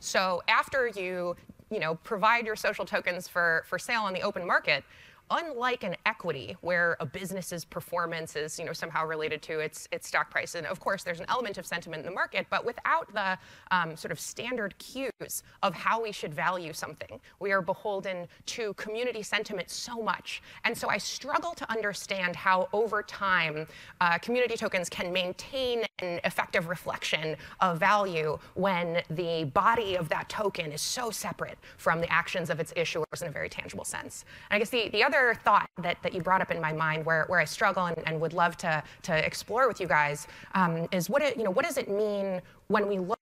So 0.00 0.42
after 0.48 0.88
you, 0.88 1.36
you 1.70 1.78
know, 1.78 1.94
provide 1.96 2.46
your 2.46 2.56
social 2.56 2.84
tokens 2.84 3.28
for, 3.28 3.64
for 3.66 3.78
sale 3.78 4.02
on 4.02 4.12
the 4.12 4.22
open 4.22 4.46
market, 4.46 4.84
unlike 5.30 5.84
an 5.84 5.96
equity 6.06 6.56
where 6.60 6.96
a 7.00 7.06
business's 7.06 7.64
performance 7.64 8.36
is 8.36 8.58
you 8.58 8.64
know, 8.64 8.72
somehow 8.72 9.06
related 9.06 9.42
to 9.42 9.60
its, 9.60 9.88
its 9.92 10.08
stock 10.08 10.30
price, 10.30 10.54
and 10.54 10.66
of 10.66 10.80
course 10.80 11.04
there's 11.04 11.20
an 11.20 11.26
element 11.28 11.58
of 11.58 11.66
sentiment 11.66 12.00
in 12.00 12.06
the 12.06 12.14
market, 12.14 12.46
but 12.50 12.64
without 12.64 13.12
the 13.14 13.38
um, 13.70 13.96
sort 13.96 14.10
of 14.10 14.18
standard 14.18 14.76
cues 14.78 15.42
of 15.62 15.74
how 15.74 16.02
we 16.02 16.12
should 16.12 16.34
value 16.34 16.72
something, 16.72 17.20
we 17.38 17.52
are 17.52 17.62
beholden 17.62 18.26
to 18.46 18.74
community 18.74 19.22
sentiment 19.22 19.70
so 19.70 20.02
much. 20.02 20.42
And 20.64 20.76
so 20.76 20.88
I 20.88 20.98
struggle 20.98 21.52
to 21.54 21.70
understand 21.70 22.34
how 22.34 22.68
over 22.72 23.02
time 23.02 23.66
uh, 24.00 24.18
community 24.18 24.56
tokens 24.56 24.88
can 24.88 25.12
maintain 25.12 25.84
an 26.00 26.20
effective 26.24 26.68
reflection 26.68 27.36
of 27.60 27.78
value 27.78 28.38
when 28.54 29.02
the 29.10 29.44
body 29.44 29.96
of 29.96 30.08
that 30.08 30.28
token 30.28 30.72
is 30.72 30.80
so 30.80 31.10
separate 31.10 31.58
from 31.76 32.00
the 32.00 32.10
actions 32.12 32.50
of 32.50 32.58
its 32.58 32.72
issuers 32.72 33.22
in 33.22 33.28
a 33.28 33.30
very 33.30 33.48
tangible 33.48 33.84
sense. 33.84 34.24
And 34.50 34.56
I 34.56 34.58
guess 34.58 34.70
the, 34.70 34.88
the 34.88 35.04
other 35.04 35.19
other 35.20 35.34
thought 35.34 35.68
that, 35.82 35.98
that 36.02 36.14
you 36.14 36.20
brought 36.20 36.40
up 36.40 36.50
in 36.50 36.60
my 36.60 36.72
mind 36.72 37.04
where, 37.04 37.24
where 37.28 37.40
I 37.40 37.44
struggle 37.44 37.86
and, 37.86 37.98
and 38.06 38.20
would 38.20 38.32
love 38.32 38.56
to, 38.58 38.82
to 39.02 39.26
explore 39.26 39.68
with 39.68 39.80
you 39.80 39.86
guys 39.86 40.26
um, 40.54 40.88
is 40.92 41.10
what, 41.10 41.22
it, 41.22 41.36
you 41.36 41.44
know, 41.44 41.50
what 41.50 41.64
does 41.64 41.76
it 41.76 41.88
mean 41.88 42.40
when 42.68 42.88
we 42.88 42.98
look 42.98 43.18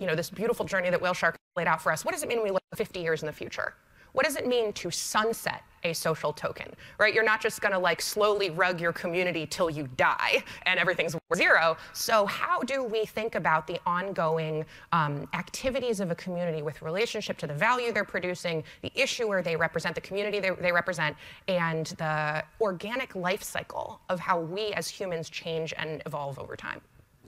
you 0.00 0.06
know, 0.06 0.14
this 0.14 0.30
beautiful 0.30 0.64
journey 0.64 0.90
that 0.90 1.00
Whale 1.00 1.14
Shark 1.14 1.36
laid 1.56 1.66
out 1.66 1.82
for 1.82 1.92
us, 1.92 2.04
what 2.04 2.12
does 2.12 2.22
it 2.22 2.28
mean 2.28 2.38
when 2.38 2.48
we 2.48 2.50
look 2.50 2.62
50 2.74 3.00
years 3.00 3.22
in 3.22 3.26
the 3.26 3.32
future? 3.32 3.74
What 4.12 4.24
does 4.24 4.36
it 4.36 4.46
mean 4.46 4.72
to 4.74 4.90
sunset 4.90 5.62
a 5.84 5.92
social 5.92 6.32
token, 6.32 6.72
right? 6.98 7.14
You're 7.14 7.24
not 7.24 7.40
just 7.40 7.60
going 7.60 7.72
to 7.72 7.78
like 7.78 8.00
slowly 8.00 8.50
rug 8.50 8.80
your 8.80 8.92
community 8.92 9.46
till 9.46 9.70
you 9.70 9.88
die 9.96 10.42
and 10.62 10.78
everything's 10.78 11.16
zero. 11.34 11.76
So 11.92 12.26
how 12.26 12.60
do 12.60 12.82
we 12.84 13.04
think 13.04 13.34
about 13.34 13.66
the 13.66 13.80
ongoing 13.86 14.64
um, 14.92 15.28
activities 15.34 16.00
of 16.00 16.10
a 16.10 16.14
community 16.14 16.62
with 16.62 16.80
relationship 16.82 17.38
to 17.38 17.46
the 17.46 17.54
value 17.54 17.92
they're 17.92 18.04
producing, 18.04 18.64
the 18.82 18.92
issuer 18.94 19.42
they 19.42 19.56
represent, 19.56 19.94
the 19.94 20.00
community 20.00 20.40
they, 20.40 20.50
they 20.50 20.72
represent, 20.72 21.16
and 21.48 21.86
the 21.98 22.44
organic 22.60 23.14
life 23.14 23.42
cycle 23.42 24.00
of 24.08 24.18
how 24.20 24.40
we 24.40 24.72
as 24.72 24.88
humans 24.88 25.28
change 25.30 25.74
and 25.76 26.02
evolve 26.06 26.38
over 26.38 26.56
time? 26.56 26.80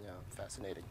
Yeah, 0.03 0.11
fascinating. 0.31 0.85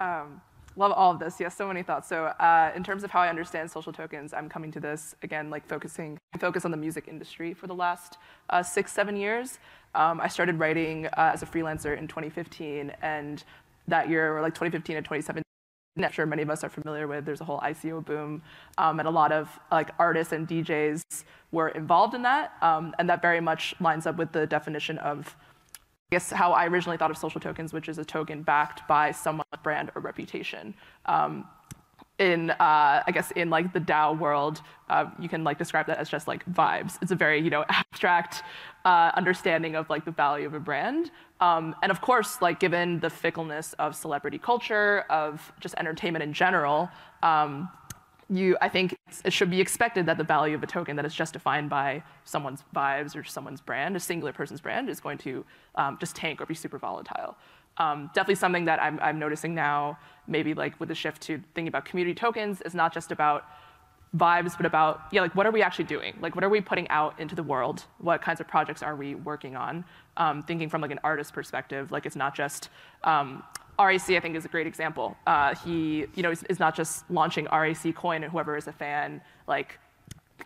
Um, 0.00 0.40
love 0.76 0.92
all 0.92 1.10
of 1.10 1.18
this. 1.18 1.40
Yes, 1.40 1.56
so 1.56 1.66
many 1.66 1.82
thoughts. 1.82 2.08
So 2.08 2.26
uh, 2.26 2.72
in 2.76 2.84
terms 2.84 3.02
of 3.02 3.10
how 3.10 3.20
I 3.20 3.28
understand 3.28 3.70
social 3.70 3.92
tokens, 3.92 4.32
I'm 4.32 4.48
coming 4.48 4.70
to 4.72 4.80
this 4.80 5.14
again, 5.22 5.50
like 5.50 5.66
focusing 5.66 6.18
focus 6.38 6.64
on 6.64 6.70
the 6.70 6.76
music 6.76 7.08
industry 7.08 7.54
for 7.54 7.66
the 7.66 7.74
last 7.74 8.18
uh, 8.50 8.62
six, 8.62 8.92
seven 8.92 9.16
years. 9.16 9.58
Um, 9.94 10.20
I 10.20 10.28
started 10.28 10.58
writing 10.58 11.06
uh, 11.06 11.30
as 11.32 11.42
a 11.42 11.46
freelancer 11.46 11.96
in 11.96 12.06
2015, 12.06 12.92
and 13.00 13.42
that 13.88 14.10
year, 14.10 14.36
or 14.36 14.42
like 14.42 14.54
2015 14.54 14.96
and 14.96 15.04
2017. 15.04 15.42
I'm 15.96 16.02
not 16.02 16.12
sure 16.12 16.26
many 16.26 16.42
of 16.42 16.50
us 16.50 16.62
are 16.62 16.68
familiar 16.68 17.08
with. 17.08 17.24
There's 17.24 17.40
a 17.40 17.44
whole 17.44 17.60
ICO 17.60 18.04
boom, 18.04 18.42
um, 18.76 18.98
and 18.98 19.08
a 19.08 19.10
lot 19.10 19.32
of 19.32 19.48
like 19.72 19.90
artists 19.98 20.34
and 20.34 20.46
DJs 20.46 21.02
were 21.52 21.68
involved 21.68 22.14
in 22.14 22.22
that, 22.22 22.52
um, 22.60 22.94
and 22.98 23.08
that 23.08 23.22
very 23.22 23.40
much 23.40 23.74
lines 23.80 24.06
up 24.06 24.18
with 24.18 24.32
the 24.32 24.46
definition 24.46 24.98
of 24.98 25.34
guess 26.10 26.30
how 26.30 26.52
I 26.52 26.66
originally 26.66 26.96
thought 26.96 27.10
of 27.10 27.18
social 27.18 27.40
tokens, 27.40 27.72
which 27.72 27.88
is 27.88 27.98
a 27.98 28.04
token 28.04 28.42
backed 28.42 28.86
by 28.86 29.10
someone's 29.10 29.48
brand 29.62 29.90
or 29.94 30.02
reputation. 30.02 30.74
Um, 31.06 31.46
in 32.18 32.50
uh, 32.50 33.02
I 33.06 33.10
guess 33.12 33.30
in 33.32 33.50
like 33.50 33.72
the 33.72 33.80
DAO 33.80 34.18
world, 34.18 34.62
uh, 34.88 35.06
you 35.18 35.28
can 35.28 35.44
like 35.44 35.58
describe 35.58 35.86
that 35.88 35.98
as 35.98 36.08
just 36.08 36.26
like 36.26 36.46
vibes. 36.46 36.96
It's 37.02 37.10
a 37.10 37.16
very 37.16 37.40
you 37.40 37.50
know 37.50 37.64
abstract 37.68 38.42
uh, 38.84 39.10
understanding 39.14 39.74
of 39.74 39.90
like 39.90 40.04
the 40.04 40.12
value 40.12 40.46
of 40.46 40.54
a 40.54 40.60
brand. 40.60 41.10
Um, 41.40 41.74
and 41.82 41.92
of 41.92 42.00
course, 42.00 42.40
like 42.40 42.60
given 42.60 43.00
the 43.00 43.10
fickleness 43.10 43.74
of 43.74 43.94
celebrity 43.94 44.38
culture, 44.38 45.04
of 45.10 45.52
just 45.60 45.74
entertainment 45.76 46.22
in 46.22 46.32
general, 46.32 46.88
um, 47.22 47.68
you, 48.28 48.56
I 48.60 48.68
think 48.68 48.96
it 49.24 49.32
should 49.32 49.50
be 49.50 49.60
expected 49.60 50.06
that 50.06 50.18
the 50.18 50.24
value 50.24 50.56
of 50.56 50.62
a 50.62 50.66
token 50.66 50.96
that 50.96 51.04
is 51.04 51.14
just 51.14 51.32
defined 51.32 51.70
by 51.70 52.02
someone's 52.24 52.64
vibes 52.74 53.14
or 53.14 53.22
someone's 53.22 53.60
brand, 53.60 53.96
a 53.96 54.00
singular 54.00 54.32
person's 54.32 54.60
brand, 54.60 54.88
is 54.88 55.00
going 55.00 55.18
to 55.18 55.44
um, 55.76 55.96
just 56.00 56.16
tank 56.16 56.40
or 56.40 56.46
be 56.46 56.54
super 56.54 56.78
volatile. 56.78 57.36
Um, 57.78 58.10
definitely 58.14 58.36
something 58.36 58.64
that 58.64 58.82
I'm, 58.82 58.98
I'm 59.00 59.18
noticing 59.18 59.54
now, 59.54 59.98
maybe 60.26 60.54
like 60.54 60.78
with 60.80 60.88
the 60.88 60.94
shift 60.94 61.22
to 61.22 61.40
thinking 61.54 61.68
about 61.68 61.84
community 61.84 62.14
tokens, 62.14 62.62
is 62.62 62.74
not 62.74 62.92
just 62.92 63.12
about 63.12 63.44
vibes, 64.16 64.56
but 64.56 64.66
about, 64.66 65.02
yeah, 65.12 65.20
like 65.20 65.34
what 65.34 65.46
are 65.46 65.52
we 65.52 65.62
actually 65.62 65.84
doing? 65.84 66.16
Like 66.20 66.34
what 66.34 66.42
are 66.42 66.48
we 66.48 66.60
putting 66.60 66.88
out 66.88 67.20
into 67.20 67.34
the 67.34 67.42
world? 67.42 67.84
What 67.98 68.22
kinds 68.22 68.40
of 68.40 68.48
projects 68.48 68.82
are 68.82 68.96
we 68.96 69.14
working 69.14 69.56
on? 69.56 69.84
Um, 70.16 70.42
thinking 70.42 70.68
from 70.68 70.80
like 70.80 70.90
an 70.90 71.00
artist 71.04 71.32
perspective, 71.32 71.92
like 71.92 72.06
it's 72.06 72.16
not 72.16 72.34
just 72.34 72.70
um, 73.04 73.42
RAC, 73.78 74.10
I 74.10 74.20
think, 74.20 74.36
is 74.36 74.44
a 74.44 74.48
great 74.48 74.66
example. 74.66 75.16
Uh, 75.26 75.54
he, 75.54 76.06
you 76.14 76.22
know, 76.22 76.30
is, 76.30 76.42
is, 76.44 76.58
not 76.58 76.74
just 76.74 77.08
launching 77.10 77.46
RAC 77.52 77.94
coin 77.94 78.22
and 78.22 78.32
whoever 78.32 78.56
is 78.56 78.66
a 78.66 78.72
fan, 78.72 79.20
like, 79.46 79.78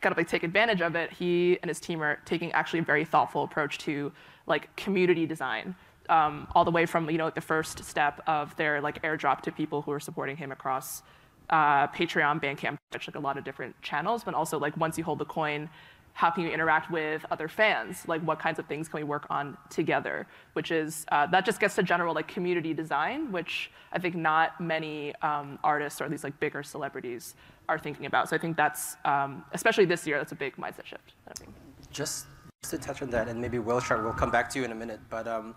kind 0.01 0.13
of 0.13 0.17
like 0.17 0.29
take 0.29 0.43
advantage 0.43 0.81
of 0.81 0.95
it. 0.97 1.13
He 1.13 1.59
and 1.63 1.69
his 1.69 1.81
team 1.81 2.03
are 2.03 2.19
taking 2.25 2.53
actually 2.53 2.81
a 2.81 2.85
very 2.85 3.05
thoughtful 3.05 3.45
approach 3.45 3.79
to 3.79 4.13
like 4.47 4.75
community 4.77 5.27
design, 5.27 5.75
um, 6.09 6.49
all 6.55 6.65
the 6.65 6.71
way 6.71 6.87
from 6.87 7.11
you 7.11 7.19
know 7.19 7.31
the 7.31 7.41
first 7.41 7.85
step 7.85 8.21
of 8.27 8.57
their 8.57 8.81
like 8.81 9.03
airdrop 9.03 9.41
to 9.43 9.53
people 9.53 9.83
who 9.83 9.93
are 9.93 10.01
supporting 10.01 10.37
him 10.37 10.53
across 10.53 11.03
uh, 11.51 11.89
Patreon, 11.89 12.43
Bandcamp, 12.43 12.79
which 12.93 13.09
like 13.09 13.17
a 13.17 13.21
lot 13.21 13.37
of 13.37 13.45
different 13.45 13.81
channels, 13.83 14.25
but 14.25 14.35
also 14.35 14.59
like 14.59 14.77
once 14.77 14.97
you 14.97 15.05
hold 15.05 15.19
the 15.19 15.25
coin, 15.25 15.69
how 16.13 16.31
can 16.31 16.45
you 16.45 16.51
interact 16.51 16.91
with 16.91 17.25
other 17.31 17.49
fans? 17.49 18.07
Like 18.07 18.21
what 18.23 18.39
kinds 18.39 18.59
of 18.59 18.67
things 18.67 18.89
can 18.89 19.01
we 19.01 19.05
work 19.05 19.27
on 19.31 19.57
together? 19.71 20.27
Which 20.53 20.71
is, 20.71 21.07
uh, 21.13 21.27
that 21.29 21.45
just 21.45 21.61
gets 21.61 21.75
to 21.77 21.83
general 21.83 22.15
like 22.15 22.29
community 22.29 22.75
design, 22.75 23.33
which 23.33 23.71
I 23.93 23.99
think 23.99 24.15
not 24.15 24.61
many 24.61 25.15
um, 25.23 25.59
artists 25.65 26.01
or 26.01 26.05
at 26.05 26.11
least 26.11 26.25
like 26.25 26.39
bigger 26.41 26.63
celebrities 26.63 27.35
are 27.69 27.79
thinking 27.79 28.07
about. 28.07 28.29
So 28.29 28.37
I 28.37 28.39
think 28.39 28.57
that's, 28.57 28.97
um, 29.05 29.45
especially 29.53 29.85
this 29.85 30.07
year, 30.07 30.19
that's 30.19 30.33
a 30.33 30.37
big 30.37 30.57
mindset 30.57 30.87
shift. 30.87 31.15
Just 31.91 32.27
to 32.71 32.79
touch 32.79 33.03
on 33.03 33.11
that, 33.11 33.29
and 33.29 33.41
maybe 33.41 33.59
Whale 33.59 33.81
Shark 33.81 34.05
will 34.05 34.13
come 34.13 34.31
back 34.31 34.49
to 34.51 34.59
you 34.59 34.65
in 34.65 34.73
a 34.73 34.75
minute, 34.75 35.01
but 35.09 35.27
um, 35.27 35.55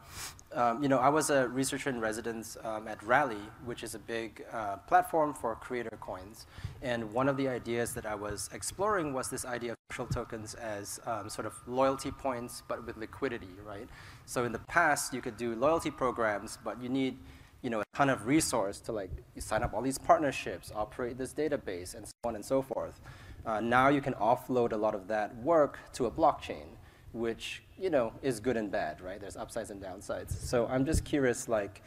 um, 0.54 0.82
you 0.82 0.90
know, 0.90 1.00
I 1.00 1.10
was 1.10 1.30
a 1.30 1.48
researcher 1.48 1.90
in 1.90 2.00
residence 2.00 2.58
um, 2.64 2.88
at 2.88 3.02
Rally, 3.04 3.42
which 3.66 3.84
is 3.84 3.94
a 3.94 4.00
big 4.00 4.44
uh, 4.52 4.78
platform 4.78 5.34
for 5.34 5.56
creator 5.56 5.98
coins. 6.00 6.46
And 6.82 7.14
one 7.14 7.28
of 7.28 7.38
the 7.38 7.48
ideas 7.48 7.94
that 7.96 8.06
I 8.06 8.16
was 8.16 8.50
exploring 8.54 9.14
was 9.14 9.30
this 9.30 9.46
idea 9.46 9.72
of 9.72 9.78
social 9.92 10.06
tokens 10.06 10.54
as 10.56 11.00
um, 11.06 11.30
sort 11.30 11.46
of 11.46 11.56
loyalty 11.68 12.12
points, 12.12 12.64
but 12.68 12.86
with 12.86 12.98
liquidity, 12.98 13.50
right? 13.66 13.88
So 14.26 14.46
in 14.46 14.52
the 14.52 14.60
past, 14.60 15.14
you 15.14 15.22
could 15.22 15.38
do 15.38 15.56
loyalty 15.56 15.92
programs, 15.92 16.58
but 16.64 16.82
you 16.82 16.90
need 16.90 17.18
you 17.62 17.70
know, 17.70 17.80
a 17.80 17.86
ton 17.96 18.10
of 18.10 18.28
resource 18.28 18.80
to 18.82 18.92
like 18.92 19.12
sign 19.40 19.64
up 19.64 19.74
all 19.74 19.82
these 19.82 19.98
partnerships, 19.98 20.72
operate 20.76 21.18
this 21.18 21.34
database, 21.34 21.96
and 21.96 22.06
so 22.06 22.14
on 22.26 22.36
and 22.36 22.44
so 22.44 22.62
forth. 22.62 23.00
Uh, 23.46 23.60
now 23.60 23.90
you 23.90 24.02
can 24.02 24.14
offload 24.16 24.72
a 24.72 24.78
lot 24.78 24.96
of 24.96 25.08
that 25.08 25.36
work 25.38 25.80
to 25.94 26.06
a 26.06 26.12
blockchain 26.12 26.66
which 27.14 27.64
you 27.80 27.90
know 27.90 28.12
is 28.22 28.40
good 28.40 28.58
and 28.58 28.72
bad, 28.72 29.02
right? 29.02 29.20
There's 29.20 29.38
upsides 29.38 29.70
and 29.70 29.82
downsides. 29.82 30.32
So 30.32 30.68
I'm 30.68 30.86
just 30.86 31.06
curious, 31.06 31.48
like, 31.48 31.82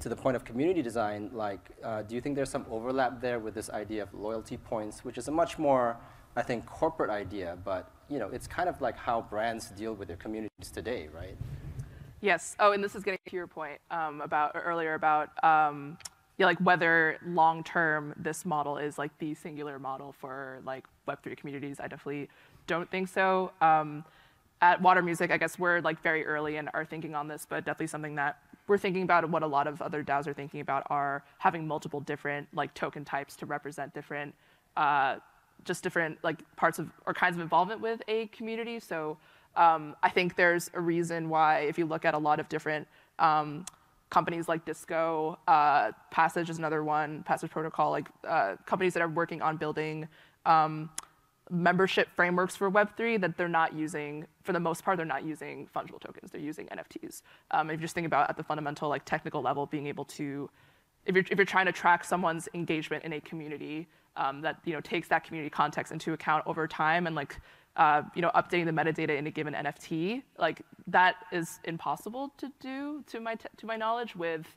to 0.00 0.08
the 0.08 0.16
point 0.16 0.36
of 0.36 0.44
community 0.44 0.82
design, 0.82 1.30
like, 1.32 1.70
uh, 1.82 2.02
do 2.02 2.14
you 2.14 2.20
think 2.20 2.36
there's 2.36 2.50
some 2.50 2.66
overlap 2.70 3.20
there 3.20 3.38
with 3.38 3.54
this 3.54 3.68
idea 3.70 4.02
of 4.02 4.14
loyalty 4.14 4.56
points, 4.56 5.04
which 5.04 5.18
is 5.18 5.28
a 5.28 5.32
much 5.32 5.58
more, 5.58 5.96
I 6.36 6.42
think, 6.42 6.66
corporate 6.66 7.10
idea, 7.10 7.58
but 7.64 7.90
you 8.08 8.18
know, 8.18 8.28
it's 8.28 8.46
kind 8.46 8.68
of 8.68 8.80
like 8.80 8.96
how 8.96 9.20
brands 9.20 9.68
deal 9.70 9.92
with 9.94 10.08
their 10.08 10.16
communities 10.16 10.70
today, 10.72 11.08
right? 11.14 11.36
Yes. 12.20 12.56
Oh, 12.58 12.72
and 12.72 12.82
this 12.82 12.94
is 12.94 13.04
getting 13.04 13.20
to 13.28 13.36
your 13.36 13.46
point 13.46 13.80
um, 13.90 14.20
about 14.22 14.52
earlier 14.54 14.94
about 14.94 15.32
um, 15.44 15.98
yeah, 16.38 16.46
like 16.46 16.58
whether 16.58 17.18
long 17.26 17.62
term 17.64 18.14
this 18.16 18.44
model 18.44 18.78
is 18.78 18.98
like 18.98 19.16
the 19.18 19.34
singular 19.34 19.78
model 19.78 20.14
for 20.18 20.60
like 20.64 20.84
Web3 21.06 21.36
communities. 21.36 21.78
I 21.80 21.88
definitely 21.88 22.28
don't 22.66 22.90
think 22.90 23.08
so. 23.08 23.52
Um, 23.60 24.04
at 24.60 24.80
Water 24.82 25.02
Music, 25.02 25.30
I 25.30 25.36
guess 25.36 25.58
we're 25.58 25.80
like 25.80 26.02
very 26.02 26.26
early 26.26 26.56
in 26.56 26.68
our 26.68 26.84
thinking 26.84 27.14
on 27.14 27.28
this, 27.28 27.46
but 27.48 27.64
definitely 27.64 27.86
something 27.86 28.16
that 28.16 28.42
we're 28.66 28.78
thinking 28.78 29.02
about. 29.02 29.24
And 29.24 29.32
what 29.32 29.42
a 29.42 29.46
lot 29.46 29.66
of 29.66 29.80
other 29.80 30.02
DAOs 30.02 30.26
are 30.26 30.34
thinking 30.34 30.60
about 30.60 30.84
are 30.90 31.24
having 31.38 31.66
multiple 31.66 32.00
different 32.00 32.48
like 32.54 32.74
token 32.74 33.04
types 33.04 33.36
to 33.36 33.46
represent 33.46 33.94
different, 33.94 34.34
uh, 34.76 35.16
just 35.64 35.82
different 35.82 36.18
like 36.22 36.38
parts 36.56 36.78
of 36.78 36.90
or 37.06 37.14
kinds 37.14 37.36
of 37.36 37.42
involvement 37.42 37.80
with 37.80 38.02
a 38.08 38.26
community. 38.26 38.80
So 38.80 39.16
um, 39.56 39.96
I 40.02 40.08
think 40.10 40.36
there's 40.36 40.70
a 40.74 40.80
reason 40.80 41.28
why 41.28 41.60
if 41.60 41.78
you 41.78 41.86
look 41.86 42.04
at 42.04 42.14
a 42.14 42.18
lot 42.18 42.40
of 42.40 42.48
different 42.48 42.86
Um, 43.18 43.64
companies 44.10 44.48
like 44.48 44.64
Disco, 44.64 45.38
uh, 45.46 45.92
Passage 46.10 46.48
is 46.48 46.58
another 46.58 46.82
one, 46.82 47.22
Passage 47.24 47.50
Protocol, 47.50 47.90
like 47.90 48.08
uh, 48.26 48.56
companies 48.64 48.94
that 48.94 49.02
are 49.02 49.08
working 49.08 49.42
on 49.42 49.58
building 49.58 50.08
um, 50.46 50.88
membership 51.50 52.08
frameworks 52.14 52.56
for 52.56 52.70
Web3 52.70 53.20
that 53.20 53.36
they're 53.36 53.48
not 53.48 53.74
using, 53.74 54.26
for 54.42 54.52
the 54.52 54.60
most 54.60 54.84
part, 54.84 54.96
they're 54.96 55.06
not 55.06 55.24
using 55.24 55.68
fungible 55.74 56.00
tokens, 56.00 56.30
they're 56.30 56.40
using 56.40 56.66
NFTs. 56.66 57.22
Um, 57.50 57.70
if 57.70 57.74
you 57.74 57.82
just 57.82 57.94
think 57.94 58.06
about 58.06 58.28
at 58.28 58.36
the 58.36 58.42
fundamental, 58.42 58.88
like 58.88 59.04
technical 59.04 59.42
level, 59.42 59.66
being 59.66 59.86
able 59.86 60.04
to, 60.06 60.50
if 61.06 61.14
you're, 61.14 61.24
if 61.30 61.38
you're 61.38 61.44
trying 61.44 61.66
to 61.66 61.72
track 61.72 62.04
someone's 62.04 62.48
engagement 62.54 63.04
in 63.04 63.14
a 63.14 63.20
community 63.20 63.88
um, 64.16 64.40
that 64.42 64.58
you 64.64 64.72
know 64.72 64.80
takes 64.80 65.06
that 65.08 65.24
community 65.24 65.48
context 65.48 65.92
into 65.92 66.12
account 66.12 66.42
over 66.46 66.66
time 66.66 67.06
and 67.06 67.14
like 67.14 67.36
uh, 67.78 68.02
you 68.14 68.20
know, 68.20 68.30
updating 68.34 68.64
the 68.66 68.72
metadata 68.72 69.16
in 69.16 69.28
a 69.28 69.30
given 69.30 69.54
NFT, 69.54 70.22
like 70.36 70.62
that 70.88 71.14
is 71.30 71.60
impossible 71.64 72.34
to 72.36 72.50
do 72.60 73.04
to 73.06 73.20
my, 73.20 73.36
to 73.36 73.66
my 73.66 73.76
knowledge 73.76 74.16
with 74.16 74.56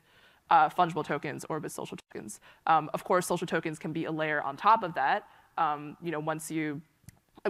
uh, 0.50 0.68
fungible 0.68 1.04
tokens 1.04 1.46
or 1.48 1.60
with 1.60 1.70
social 1.70 1.96
tokens. 1.96 2.40
Um, 2.66 2.90
of 2.92 3.04
course, 3.04 3.26
social 3.26 3.46
tokens 3.46 3.78
can 3.78 3.92
be 3.92 4.06
a 4.06 4.10
layer 4.10 4.42
on 4.42 4.56
top 4.56 4.82
of 4.82 4.94
that. 4.94 5.28
Um, 5.58 5.96
you 6.02 6.10
know, 6.10 6.20
once 6.20 6.50
you, 6.50 6.80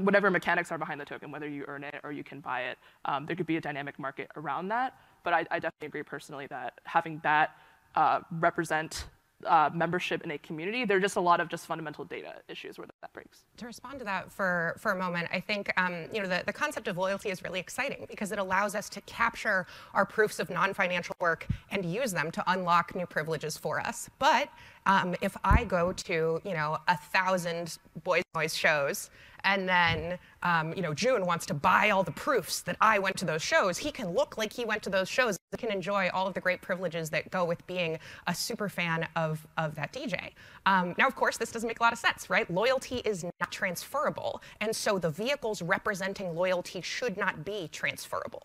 whatever 0.01 0.31
mechanics 0.31 0.73
are 0.73 0.79
behind 0.79 1.01
the 1.01 1.05
token, 1.05 1.31
whether 1.31 1.49
you 1.49 1.65
earn 1.69 1.85
it 1.85 2.01
or 2.03 2.13
you 2.13 2.25
can 2.25 2.41
buy 2.41 2.63
it, 2.63 2.79
um, 3.05 3.27
there 3.27 3.37
could 3.37 3.47
be 3.47 3.57
a 3.57 3.61
dynamic 3.61 3.99
market 3.99 4.31
around 4.37 4.69
that. 4.69 4.97
But 5.25 5.35
I, 5.35 5.47
I 5.51 5.59
definitely 5.59 5.89
agree 5.89 6.03
personally 6.03 6.47
that 6.49 6.81
having 6.85 7.21
that 7.23 7.57
uh, 7.95 8.21
represent 8.33 9.07
uh, 9.47 9.71
membership 9.75 10.23
in 10.25 10.31
a 10.31 10.39
community. 10.39 10.85
There 10.85 10.97
are 10.97 11.01
just 11.01 11.17
a 11.17 11.21
lot 11.21 11.41
of 11.41 11.49
just 11.49 11.67
fundamental 11.67 12.05
data 12.05 12.35
issues 12.49 12.79
where 12.79 12.87
that 13.01 13.13
breaks. 13.13 13.45
To 13.59 13.67
respond 13.67 13.99
to 14.01 14.05
that 14.05 14.31
for, 14.31 14.77
for 14.79 14.93
a 14.93 14.97
moment, 14.97 15.29
I 15.33 15.41
think 15.41 15.73
um, 15.77 16.07
you 16.13 16.23
know 16.23 16.29
the, 16.29 16.43
the 16.47 16.53
concept 16.53 16.89
of 16.89 16.99
loyalty 16.99 17.31
is 17.31 17.43
really 17.43 17.61
exciting 17.61 18.07
because 18.09 18.33
it 18.33 18.39
allows 18.39 18.75
us 18.75 18.89
to 18.91 19.01
capture 19.03 19.67
our 19.95 20.05
proofs 20.05 20.39
of 20.39 20.51
non-financial 20.51 21.17
work 21.21 21.47
and 21.71 21.85
use 21.85 22.13
them 22.13 22.31
to 22.33 22.45
unlock 22.51 22.95
new 22.95 23.07
privileges 23.07 23.57
for 23.57 23.81
us. 23.81 24.09
But 24.19 24.49
um, 24.87 25.15
if 25.21 25.37
I 25.45 25.65
go 25.65 25.93
to 25.93 26.41
you 26.45 26.55
know 26.55 26.79
a 26.89 26.97
thousand 26.97 27.79
Boys 28.05 28.23
Noize 28.35 28.57
shows 28.57 29.11
and 29.45 29.69
then 29.69 30.19
um, 30.43 30.73
you 30.75 30.83
know 30.83 30.95
Joon 30.95 31.27
wants 31.27 31.47
to 31.47 31.55
buy 31.55 31.91
all 31.91 32.03
the 32.03 32.13
proofs 32.13 32.61
that 32.63 32.77
I 32.81 32.99
went 32.99 33.17
to 33.19 33.25
those 33.25 33.43
shows, 33.43 33.79
he 33.79 33.91
can 33.91 34.11
look 34.13 34.37
like 34.37 34.53
he 34.53 34.65
went 34.65 34.83
to 34.85 34.91
those 34.91 35.09
shows. 35.09 35.37
He 35.51 35.57
can 35.59 35.71
enjoy 35.71 36.09
all 36.15 36.27
of 36.27 36.35
the 36.35 36.41
great 36.41 36.63
privileges 36.63 37.11
that 37.11 37.31
go 37.31 37.45
with 37.45 37.67
being 37.67 37.99
a 38.27 38.35
super 38.35 38.71
fan 38.71 39.07
of, 39.17 39.47
of 39.59 39.75
that 39.75 39.93
DJ. 39.93 40.31
Um, 40.65 40.95
now, 40.97 41.07
of 41.07 41.15
course, 41.15 41.37
this 41.37 41.53
doesn't 41.53 41.67
make 41.67 41.81
a 41.81 41.83
lot 41.83 41.93
of 41.93 41.99
sense, 41.99 42.31
right? 42.31 42.51
Loyalty 42.51 43.03
is 43.05 43.25
not 43.25 43.53
transferable, 43.53 44.43
and 44.61 44.75
so 44.75 44.99
the 44.99 45.11
vehicles 45.11 45.61
representing 45.61 46.35
loyalty 46.35 46.81
should 46.81 47.17
not 47.19 47.45
be 47.45 47.69
transferable. 47.71 48.45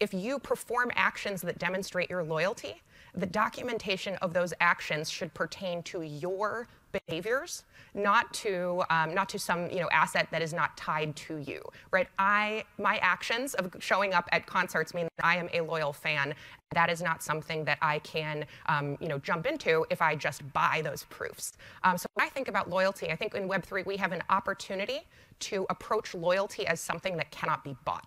If 0.00 0.14
you 0.14 0.38
perform 0.38 0.90
actions 0.94 1.42
that 1.42 1.58
demonstrate 1.58 2.08
your 2.08 2.22
loyalty, 2.22 2.82
the 3.14 3.26
documentation 3.26 4.14
of 4.16 4.34
those 4.34 4.52
actions 4.60 5.10
should 5.10 5.32
pertain 5.32 5.82
to 5.84 6.02
your 6.02 6.68
behaviors, 6.92 7.64
not 7.94 8.32
to 8.34 8.82
um, 8.90 9.14
not 9.14 9.28
to 9.30 9.38
some 9.38 9.70
you 9.70 9.80
know 9.80 9.88
asset 9.90 10.28
that 10.30 10.42
is 10.42 10.52
not 10.52 10.76
tied 10.76 11.16
to 11.16 11.38
you, 11.38 11.62
right? 11.90 12.08
I 12.18 12.64
my 12.78 12.96
actions 12.98 13.54
of 13.54 13.74
showing 13.78 14.14
up 14.14 14.28
at 14.32 14.46
concerts 14.46 14.94
mean 14.94 15.08
that 15.16 15.26
I 15.26 15.36
am 15.36 15.48
a 15.52 15.60
loyal 15.60 15.92
fan. 15.92 16.34
That 16.74 16.90
is 16.90 17.00
not 17.00 17.22
something 17.22 17.64
that 17.64 17.78
I 17.82 17.98
can 18.00 18.44
um, 18.66 18.96
you 19.00 19.08
know 19.08 19.18
jump 19.18 19.46
into 19.46 19.86
if 19.90 20.02
I 20.02 20.14
just 20.14 20.42
buy 20.52 20.82
those 20.84 21.04
proofs. 21.04 21.52
Um, 21.84 21.96
so 21.98 22.06
when 22.14 22.26
I 22.26 22.30
think 22.30 22.48
about 22.48 22.68
loyalty, 22.68 23.10
I 23.10 23.16
think 23.16 23.34
in 23.34 23.48
Web 23.48 23.64
three 23.64 23.82
we 23.84 23.96
have 23.96 24.12
an 24.12 24.22
opportunity 24.30 25.00
to 25.38 25.66
approach 25.70 26.14
loyalty 26.14 26.66
as 26.66 26.80
something 26.80 27.16
that 27.16 27.30
cannot 27.30 27.62
be 27.62 27.76
bought. 27.84 28.06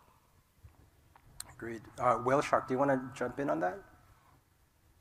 Agreed. 1.54 1.82
Uh, 2.00 2.16
Whale 2.16 2.42
Shark, 2.42 2.68
do 2.68 2.74
you 2.74 2.80
want 2.80 2.92
to 2.92 3.02
jump 3.18 3.40
in 3.40 3.50
on 3.50 3.60
that? 3.60 3.78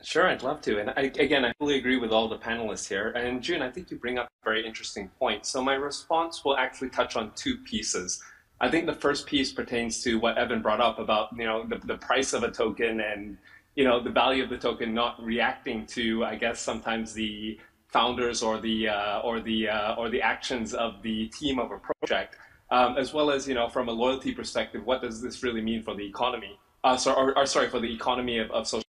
Sure, 0.02 0.28
I'd 0.28 0.42
love 0.42 0.60
to. 0.62 0.78
And 0.78 0.90
I, 0.90 1.12
again, 1.18 1.44
I 1.44 1.52
fully 1.58 1.76
agree 1.76 1.96
with 1.96 2.12
all 2.12 2.28
the 2.28 2.38
panelists 2.38 2.88
here. 2.88 3.08
And 3.10 3.42
Joon, 3.42 3.62
I 3.62 3.70
think 3.70 3.90
you 3.90 3.98
bring 3.98 4.18
up 4.18 4.26
a 4.26 4.44
very 4.44 4.64
interesting 4.64 5.08
point. 5.18 5.44
So 5.44 5.60
my 5.62 5.74
response 5.74 6.44
will 6.44 6.56
actually 6.56 6.90
touch 6.90 7.16
on 7.16 7.32
two 7.34 7.58
pieces. 7.58 8.22
I 8.60 8.70
think 8.70 8.86
the 8.86 8.94
first 8.94 9.26
piece 9.26 9.52
pertains 9.52 10.02
to 10.04 10.18
what 10.18 10.38
Evan 10.38 10.62
brought 10.62 10.80
up 10.80 10.98
about 10.98 11.28
you 11.36 11.44
know 11.44 11.64
the, 11.64 11.78
the 11.78 11.96
price 11.98 12.32
of 12.32 12.42
a 12.42 12.50
token 12.50 13.00
and 13.00 13.38
you 13.76 13.84
know 13.84 14.02
the 14.02 14.10
value 14.10 14.42
of 14.42 14.50
the 14.50 14.58
token 14.58 14.92
not 14.94 15.22
reacting 15.22 15.86
to 15.86 16.24
I 16.24 16.34
guess 16.34 16.60
sometimes 16.60 17.12
the 17.12 17.60
founders 17.88 18.42
or 18.42 18.60
the 18.60 18.88
uh, 18.88 19.20
or 19.20 19.40
the 19.40 19.68
uh, 19.68 19.94
or 19.94 20.10
the 20.10 20.22
actions 20.22 20.74
of 20.74 21.02
the 21.02 21.26
team 21.28 21.58
of 21.60 21.70
a 21.70 21.78
project, 21.78 22.36
um, 22.70 22.96
as 22.98 23.14
well 23.14 23.30
as 23.30 23.46
you 23.46 23.54
know 23.54 23.68
from 23.68 23.88
a 23.88 23.92
loyalty 23.92 24.32
perspective, 24.32 24.84
what 24.84 25.02
does 25.02 25.22
this 25.22 25.42
really 25.44 25.60
mean 25.60 25.82
for 25.82 25.94
the 25.94 26.04
economy? 26.04 26.58
Uh, 26.84 26.96
so, 26.96 27.12
or, 27.12 27.36
or 27.36 27.46
sorry, 27.46 27.68
for 27.68 27.80
the 27.80 27.92
economy 27.92 28.38
of, 28.38 28.50
of 28.50 28.66
social 28.66 28.87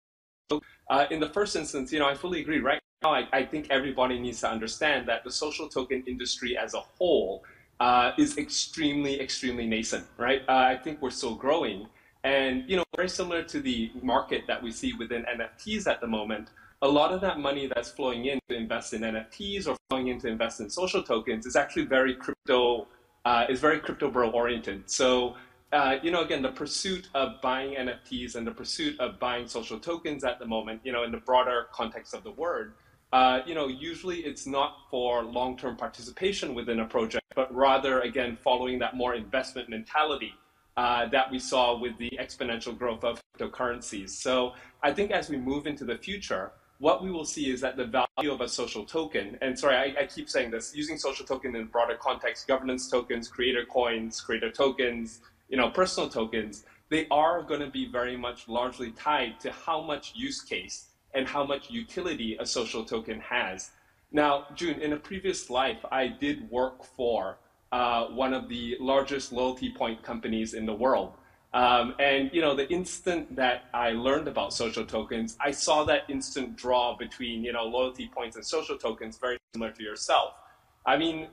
uh, 0.90 1.06
in 1.12 1.20
the 1.20 1.30
first 1.30 1.56
instance, 1.56 1.92
you 1.92 2.00
know, 2.00 2.08
I 2.08 2.16
fully 2.16 2.42
agree. 2.42 2.60
Right 2.60 2.82
now, 3.04 3.14
I, 3.14 3.28
I, 3.32 3.46
think 3.46 3.68
everybody 3.70 4.20
needs 4.20 4.42
to 4.42 4.50
understand 4.50 5.08
that 5.08 5.24
the 5.24 5.32
social 5.32 5.68
token 5.68 6.04
industry 6.08 6.58
as 6.58 6.74
a 6.74 6.80
whole 6.80 7.44
uh, 7.80 8.12
is 8.18 8.38
extremely, 8.38 9.20
extremely 9.22 9.68
nascent, 9.68 10.06
right? 10.18 10.42
Uh, 10.50 10.54
I 10.54 10.78
think 10.78 11.02
we're 11.02 11.12
still 11.12 11.36
growing. 11.36 11.88
And, 12.24 12.70
you 12.70 12.76
know, 12.76 12.84
very 12.96 13.08
similar 13.08 13.44
to 13.44 13.62
the 13.62 13.92
market 14.02 14.44
that 14.48 14.62
we 14.62 14.72
see 14.72 14.94
within 14.94 15.24
NFTs 15.24 15.88
at 15.88 16.02
the 16.02 16.08
moment, 16.08 16.50
a 16.82 16.88
lot 16.88 17.14
of 17.14 17.22
that 17.22 17.40
money 17.40 17.70
that's 17.74 17.90
flowing 17.90 18.26
in 18.26 18.40
to 18.50 18.56
invest 18.56 18.94
in 18.94 19.02
NFTs 19.02 19.68
or 19.68 19.78
flowing 19.90 20.08
in 20.08 20.20
to 20.20 20.28
invest 20.28 20.60
in 20.60 20.70
social 20.70 21.04
tokens 21.04 21.46
is 21.46 21.56
actually 21.56 21.86
very 21.86 22.16
crypto, 22.16 22.88
uh, 23.26 23.46
is 23.50 23.60
very 23.60 23.80
crypto 23.80 24.10
bro 24.10 24.30
oriented. 24.32 24.90
So 24.90 25.36
uh, 25.72 25.98
you 26.02 26.12
know, 26.12 26.24
again, 26.24 26.42
the 26.42 26.52
pursuit 26.52 27.08
of 27.14 27.42
buying 27.42 27.76
NFTs 27.76 28.36
and 28.36 28.46
the 28.46 28.52
pursuit 28.52 29.00
of 29.00 29.20
buying 29.20 29.48
social 29.48 29.80
tokens 29.80 30.24
at 30.24 30.40
the 30.40 30.46
moment, 30.46 30.82
you 30.84 30.92
know, 30.92 31.04
in 31.04 31.12
the 31.12 31.18
broader 31.20 31.68
context 31.72 32.14
of 32.14 32.24
the 32.24 32.32
word, 32.32 32.74
uh, 33.12 33.40
you 33.46 33.56
know, 33.56 33.68
usually 33.68 34.20
it's 34.20 34.46
not 34.46 34.78
for 34.90 35.24
long-term 35.24 35.76
participation 35.76 36.54
within 36.54 36.80
a 36.80 36.86
project, 36.86 37.26
but 37.36 37.54
rather, 37.54 38.02
again, 38.02 38.38
following 38.44 38.80
that 38.80 38.96
more 38.96 39.16
investment 39.16 39.70
mentality 39.70 40.34
uh, 40.78 41.08
that 41.10 41.30
we 41.32 41.40
saw 41.40 41.78
with 41.78 41.98
the 41.98 42.12
exponential 42.20 42.78
growth 42.78 43.04
of 43.04 43.22
cryptocurrencies. 43.38 44.10
So 44.10 44.54
I 44.82 44.94
think 44.94 45.12
as 45.12 45.30
we 45.30 45.38
move 45.38 45.68
into 45.68 45.86
the 45.86 45.98
future, 45.98 46.52
what 46.80 47.04
we 47.04 47.12
will 47.12 47.26
see 47.26 47.52
is 47.52 47.60
that 47.62 47.78
the 47.78 47.86
value 47.86 48.32
of 48.32 48.42
a 48.42 48.48
social 48.48 48.86
token, 48.86 49.38
and 49.42 49.58
sorry, 49.58 49.76
I, 49.76 50.02
I 50.04 50.06
keep 50.06 50.30
saying 50.30 50.52
this, 50.52 50.74
using 50.74 50.98
social 50.98 51.26
token 51.26 51.56
in 51.56 51.66
broader 51.66 51.98
context, 52.00 52.48
governance 52.48 52.90
tokens, 52.90 53.28
creator 53.28 53.66
coins, 53.66 54.22
creator 54.22 54.52
tokens, 54.52 55.20
you 55.50 55.58
know, 55.58 55.70
personal 55.70 56.10
tokens, 56.10 56.64
they 56.90 57.08
are 57.12 57.44
going 57.44 57.60
to 57.60 57.70
be 57.70 57.88
very 57.92 58.16
much 58.16 58.48
largely 58.48 58.92
tied 58.92 59.40
to 59.42 59.52
how 59.52 59.82
much 59.82 60.14
use 60.16 60.42
case 60.42 60.88
and 61.14 61.28
how 61.28 61.44
much 61.44 61.70
utility 61.70 62.38
a 62.40 62.46
social 62.46 62.86
token 62.86 63.20
has. 63.20 63.72
Now, 64.12 64.48
Joon, 64.56 64.80
in 64.80 64.94
a 64.94 64.98
previous 64.98 65.50
life, 65.50 65.84
I 65.92 66.08
did 66.08 66.50
work 66.50 66.84
for 66.84 67.38
uh, 67.72 68.06
one 68.08 68.34
of 68.34 68.50
the 68.50 68.78
largest 68.80 69.32
loyalty 69.32 69.72
point 69.72 70.02
companies 70.04 70.54
in 70.54 70.66
the 70.66 70.74
world. 70.74 71.14
Um, 71.54 71.96
and 72.00 72.30
you 72.32 72.42
know, 72.42 72.56
the 72.56 72.70
instant 72.70 73.36
that 73.36 73.66
I 73.74 73.92
learned 73.92 74.28
about 74.28 74.54
social 74.54 74.86
tokens, 74.86 75.36
I 75.40 75.52
saw 75.52 75.84
that 75.86 76.04
instant 76.08 76.56
draw 76.56 76.96
between 76.96 77.44
you 77.44 77.54
know 77.54 77.66
loyalty 77.66 78.10
points 78.14 78.36
and 78.36 78.46
social 78.46 78.78
tokens, 78.78 79.18
very 79.18 79.38
similar 79.54 79.72
to 79.72 79.84
yourself. 79.84 80.34
I 80.86 80.98
mean, 80.98 81.28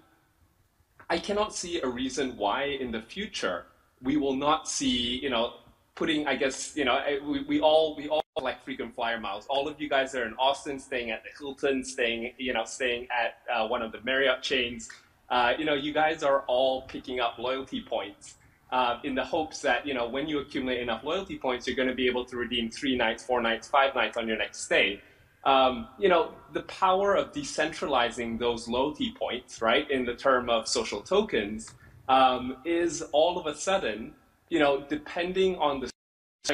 I 1.11 1.19
cannot 1.19 1.55
see 1.55 1.81
a 1.83 1.87
reason 1.87 2.37
why 2.37 2.65
in 2.65 2.93
the 2.93 3.03
future 3.03 3.67
we 4.03 4.17
will 4.17 4.35
not 4.37 4.69
see, 4.69 5.19
you 5.23 5.31
know, 5.31 5.55
putting, 5.95 6.27
I 6.27 6.37
guess, 6.37 6.77
you 6.77 6.85
know, 6.85 6.99
eh, 7.07 7.19
we, 7.25 7.43
we 7.45 7.61
all 7.61 7.97
we 7.97 8.09
all 8.09 8.23
like 8.41 8.63
frequent 8.65 8.95
flyer 8.95 9.19
miles. 9.19 9.47
All 9.49 9.67
of 9.67 9.81
you 9.81 9.89
guys 9.89 10.15
are 10.15 10.27
in 10.27 10.35
Austin, 10.39 10.79
staying 10.79 11.11
at 11.11 11.23
the 11.25 11.31
Hilton, 11.39 11.83
staying, 11.85 12.33
you 12.39 12.53
know, 12.53 12.65
staying 12.65 13.09
at 13.11 13.39
uh, 13.53 13.67
one 13.67 13.83
of 13.83 13.93
the 13.93 14.01
Marriott 14.03 14.43
chains. 14.43 14.89
Uh, 15.31 15.55
you 15.59 15.65
know, 15.65 15.75
you 15.75 15.93
guys 15.93 16.23
are 16.23 16.43
all 16.47 16.83
picking 16.83 17.19
up 17.19 17.39
loyalty 17.39 17.81
points 17.83 18.35
uh, 18.71 18.99
in 19.05 19.15
the 19.15 19.25
hopes 19.25 19.61
that, 19.61 19.87
you 19.87 19.95
know, 19.95 20.07
when 20.09 20.29
you 20.29 20.41
accumulate 20.41 20.81
enough 20.81 21.03
loyalty 21.03 21.39
points, 21.39 21.67
you're 21.67 21.77
going 21.77 21.89
to 21.89 21.95
be 21.95 22.07
able 22.07 22.25
to 22.25 22.37
redeem 22.37 22.71
three 22.71 22.97
nights, 22.97 23.25
four 23.25 23.41
nights, 23.41 23.67
five 23.67 23.95
nights 23.95 24.17
on 24.17 24.29
your 24.29 24.37
next 24.37 24.65
stay. 24.65 25.01
Um, 25.45 25.89
you 25.99 26.09
know, 26.09 26.33
the 26.53 26.63
power 26.63 27.15
of 27.15 27.33
decentralizing 27.33 28.39
those 28.39 28.69
loyalty 28.69 29.15
points, 29.17 29.63
right, 29.63 29.89
in 29.91 30.05
the 30.05 30.15
term 30.15 30.51
of 30.51 30.67
social 30.67 31.01
tokens, 31.01 31.73
um, 32.09 32.57
is 32.65 33.03
all 33.13 33.39
of 33.39 33.47
a 33.47 33.55
sudden, 33.55 34.15
you 34.49 34.59
know, 34.59 34.85
depending 34.89 35.57
on 35.57 35.81
the 35.81 35.91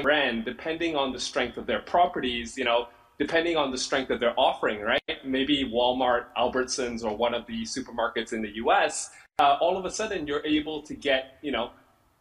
brand, 0.00 0.44
depending 0.44 0.96
on 0.96 1.12
the 1.12 1.20
strength 1.20 1.58
of 1.58 1.66
their 1.66 1.80
properties, 1.80 2.56
you 2.56 2.64
know, 2.64 2.88
depending 3.18 3.56
on 3.56 3.70
the 3.70 3.78
strength 3.78 4.10
of 4.10 4.20
their 4.20 4.38
offering, 4.38 4.80
right? 4.80 5.00
Maybe 5.24 5.64
Walmart, 5.64 6.26
Albertsons, 6.36 7.04
or 7.04 7.16
one 7.16 7.34
of 7.34 7.46
the 7.46 7.62
supermarkets 7.62 8.32
in 8.32 8.42
the 8.42 8.56
U.S. 8.56 9.10
Uh, 9.38 9.56
all 9.60 9.76
of 9.76 9.84
a 9.84 9.90
sudden, 9.90 10.26
you're 10.26 10.44
able 10.46 10.82
to 10.82 10.94
get, 10.94 11.38
you 11.42 11.52
know, 11.52 11.70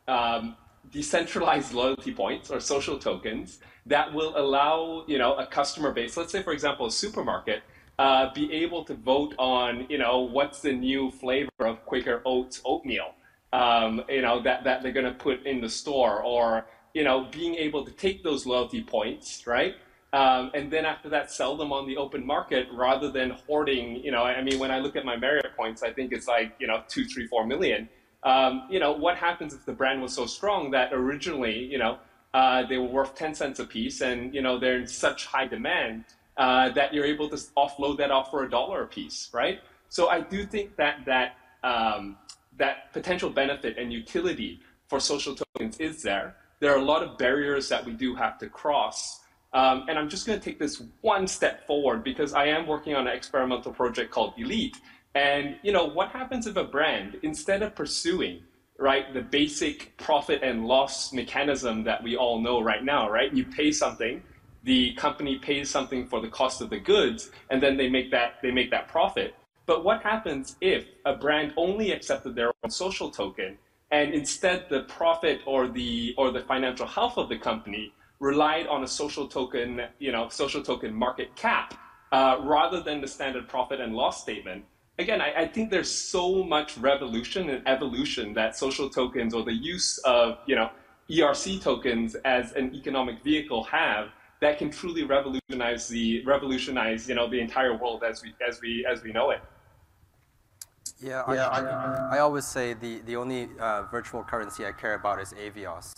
um, 0.07 0.57
decentralized 0.91 1.73
loyalty 1.81 2.13
points 2.13 2.51
or 2.51 2.59
social 2.59 2.99
tokens 2.99 3.59
that 3.85 4.13
will 4.13 4.37
allow, 4.37 5.05
you 5.07 5.17
know, 5.17 5.35
a 5.35 5.47
customer 5.47 5.91
base. 5.91 6.17
Let's 6.17 6.31
say, 6.31 6.43
for 6.43 6.53
example, 6.53 6.85
a 6.85 6.91
supermarket 6.91 7.63
uh, 7.97 8.33
be 8.33 8.51
able 8.51 8.83
to 8.85 8.93
vote 8.95 9.33
on, 9.37 9.85
you 9.89 9.97
know, 9.97 10.19
what's 10.19 10.61
the 10.61 10.71
new 10.71 11.11
flavor 11.11 11.49
of 11.59 11.85
Quaker 11.85 12.21
Oats 12.25 12.61
oatmeal 12.65 13.13
um, 13.53 14.03
you 14.09 14.21
know, 14.21 14.41
that, 14.41 14.63
that 14.63 14.83
they're 14.83 14.91
going 14.91 15.05
to 15.05 15.13
put 15.13 15.45
in 15.45 15.61
the 15.61 15.69
store 15.69 16.23
or, 16.23 16.65
you 16.93 17.03
know, 17.03 17.27
being 17.31 17.55
able 17.55 17.85
to 17.85 17.91
take 17.91 18.23
those 18.23 18.45
loyalty 18.45 18.83
points, 18.83 19.45
right? 19.47 19.75
um, 20.13 20.51
and 20.53 20.71
then 20.71 20.85
after 20.85 21.09
that 21.09 21.31
sell 21.31 21.55
them 21.55 21.71
on 21.71 21.87
the 21.87 21.97
open 21.97 22.25
market 22.25 22.67
rather 22.73 23.09
than 23.09 23.31
hoarding 23.47 23.95
you 23.97 24.11
know 24.11 24.23
i 24.23 24.41
mean 24.41 24.59
when 24.59 24.71
i 24.71 24.79
look 24.79 24.95
at 24.95 25.05
my 25.05 25.15
marriott 25.15 25.55
points 25.55 25.83
i 25.83 25.91
think 25.91 26.11
it's 26.11 26.27
like 26.27 26.53
you 26.59 26.67
know 26.67 26.83
two 26.87 27.05
three 27.05 27.27
four 27.27 27.45
million 27.45 27.87
um, 28.23 28.67
you 28.69 28.79
know 28.79 28.91
what 28.91 29.17
happens 29.17 29.53
if 29.53 29.65
the 29.65 29.73
brand 29.73 30.01
was 30.01 30.13
so 30.13 30.25
strong 30.25 30.69
that 30.71 30.93
originally 30.93 31.57
you 31.65 31.77
know 31.77 31.97
uh, 32.33 32.65
they 32.67 32.77
were 32.77 32.87
worth 32.87 33.13
10 33.15 33.35
cents 33.35 33.59
a 33.59 33.65
piece 33.65 34.01
and 34.01 34.33
you 34.33 34.41
know 34.41 34.57
they're 34.59 34.79
in 34.79 34.87
such 34.87 35.25
high 35.25 35.47
demand 35.47 36.05
uh, 36.37 36.69
that 36.69 36.93
you're 36.93 37.05
able 37.05 37.27
to 37.27 37.35
offload 37.57 37.97
that 37.97 38.09
off 38.11 38.31
for 38.31 38.43
a 38.43 38.49
dollar 38.49 38.83
a 38.83 38.87
piece 38.87 39.29
right 39.33 39.59
so 39.89 40.07
i 40.09 40.19
do 40.19 40.45
think 40.45 40.75
that 40.75 41.03
that 41.05 41.35
um, 41.63 42.17
that 42.61 42.93
potential 42.93 43.29
benefit 43.29 43.77
and 43.77 43.91
utility 43.91 44.51
for 44.87 44.99
social 44.99 45.35
tokens 45.35 45.77
is 45.79 46.01
there 46.03 46.35
there 46.59 46.71
are 46.73 46.77
a 46.77 46.87
lot 46.93 47.01
of 47.01 47.17
barriers 47.17 47.67
that 47.69 47.83
we 47.83 47.91
do 47.91 48.09
have 48.15 48.37
to 48.37 48.47
cross 48.47 49.21
um, 49.53 49.85
and 49.89 49.99
I'm 49.99 50.07
just 50.07 50.25
going 50.25 50.39
to 50.39 50.43
take 50.43 50.59
this 50.59 50.81
one 51.01 51.27
step 51.27 51.67
forward 51.67 52.03
because 52.03 52.33
I 52.33 52.45
am 52.45 52.67
working 52.67 52.95
on 52.95 53.07
an 53.07 53.13
experimental 53.13 53.73
project 53.73 54.11
called 54.11 54.33
Elite. 54.37 54.77
And 55.13 55.57
you 55.61 55.73
know 55.73 55.85
what 55.85 56.09
happens 56.09 56.47
if 56.47 56.55
a 56.55 56.63
brand, 56.63 57.19
instead 57.21 57.61
of 57.61 57.75
pursuing 57.75 58.43
right 58.79 59.13
the 59.13 59.21
basic 59.21 59.95
profit 59.97 60.41
and 60.41 60.65
loss 60.65 61.13
mechanism 61.13 61.83
that 61.83 62.01
we 62.01 62.15
all 62.15 62.39
know 62.39 62.61
right 62.61 62.83
now, 62.83 63.09
right? 63.09 63.33
You 63.33 63.43
pay 63.43 63.71
something, 63.71 64.23
the 64.63 64.93
company 64.93 65.37
pays 65.37 65.69
something 65.69 66.07
for 66.07 66.21
the 66.21 66.29
cost 66.29 66.61
of 66.61 66.69
the 66.69 66.79
goods, 66.79 67.29
and 67.49 67.61
then 67.61 67.75
they 67.75 67.89
make 67.89 68.09
that 68.11 68.35
they 68.41 68.51
make 68.51 68.71
that 68.71 68.87
profit. 68.87 69.35
But 69.71 69.85
what 69.85 70.03
happens 70.03 70.57
if 70.59 70.83
a 71.05 71.15
brand 71.15 71.53
only 71.55 71.93
accepted 71.93 72.35
their 72.35 72.51
own 72.61 72.69
social 72.69 73.09
token 73.09 73.57
and 73.89 74.13
instead 74.13 74.65
the 74.69 74.81
profit 74.81 75.39
or 75.45 75.69
the 75.69 76.13
or 76.17 76.29
the 76.29 76.41
financial 76.41 76.85
health 76.85 77.17
of 77.17 77.29
the 77.29 77.37
company 77.37 77.93
relied 78.19 78.67
on 78.67 78.83
a 78.83 78.87
social 79.01 79.29
token, 79.29 79.83
you 79.97 80.11
know, 80.11 80.27
social 80.27 80.61
token 80.61 80.93
market 80.93 81.33
cap 81.37 81.73
uh, 82.11 82.35
rather 82.41 82.81
than 82.81 82.99
the 82.99 83.07
standard 83.07 83.47
profit 83.47 83.79
and 83.79 83.95
loss 83.95 84.21
statement. 84.21 84.65
Again, 84.99 85.21
I, 85.21 85.43
I, 85.43 85.47
think 85.47 85.71
there's 85.71 85.89
so 85.89 86.43
much 86.43 86.77
revolution 86.77 87.49
and 87.49 87.65
evolution 87.65 88.33
that 88.33 88.57
social 88.57 88.89
tokens 88.89 89.33
or 89.33 89.45
the 89.45 89.53
use 89.53 89.99
of, 89.99 90.39
you 90.47 90.55
know, 90.57 90.69
ERC 91.09 91.61
tokens 91.61 92.15
as 92.25 92.51
an 92.51 92.75
economic 92.75 93.23
vehicle 93.23 93.63
have 93.63 94.09
that 94.41 94.57
can 94.57 94.69
truly 94.69 95.03
revolutionize 95.05 95.87
the 95.87 96.25
revolutionize, 96.25 97.07
you 97.07 97.15
know, 97.15 97.29
the 97.29 97.39
entire 97.39 97.77
world 97.77 98.03
as 98.03 98.21
we 98.21 98.33
as 98.45 98.59
we 98.59 98.85
as 98.85 99.01
we 99.01 99.13
know 99.13 99.29
it. 99.29 99.39
Yeah, 101.01 101.23
yeah 101.33 101.47
I, 101.47 101.61
I, 101.61 102.17
I 102.17 102.19
always 102.19 102.45
say 102.45 102.73
the 102.73 102.99
the 102.99 103.15
only 103.15 103.49
uh, 103.59 103.83
virtual 103.83 104.23
currency 104.23 104.65
I 104.65 104.71
care 104.71 104.93
about 104.93 105.19
is 105.19 105.33
Avios 105.33 105.93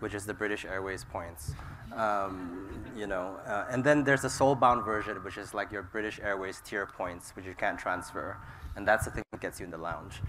which 0.00 0.14
is 0.14 0.24
the 0.24 0.34
British 0.34 0.64
Airways 0.64 1.04
points. 1.04 1.52
Um, 1.94 2.68
you 2.96 3.06
know, 3.06 3.38
uh, 3.46 3.66
and 3.70 3.82
then 3.82 4.04
there's 4.04 4.22
the 4.22 4.28
soulbound 4.28 4.84
version, 4.84 5.16
which 5.24 5.38
is 5.38 5.54
like 5.54 5.72
your 5.72 5.82
British 5.82 6.20
Airways 6.20 6.60
tier 6.64 6.86
points, 6.86 7.34
which 7.34 7.46
you 7.46 7.54
can't 7.54 7.78
transfer, 7.78 8.36
and 8.76 8.86
that's 8.86 9.06
the 9.06 9.10
thing 9.10 9.24
that 9.32 9.40
gets 9.40 9.58
you 9.58 9.64
in 9.64 9.70
the 9.70 9.78
lounge. 9.78 10.20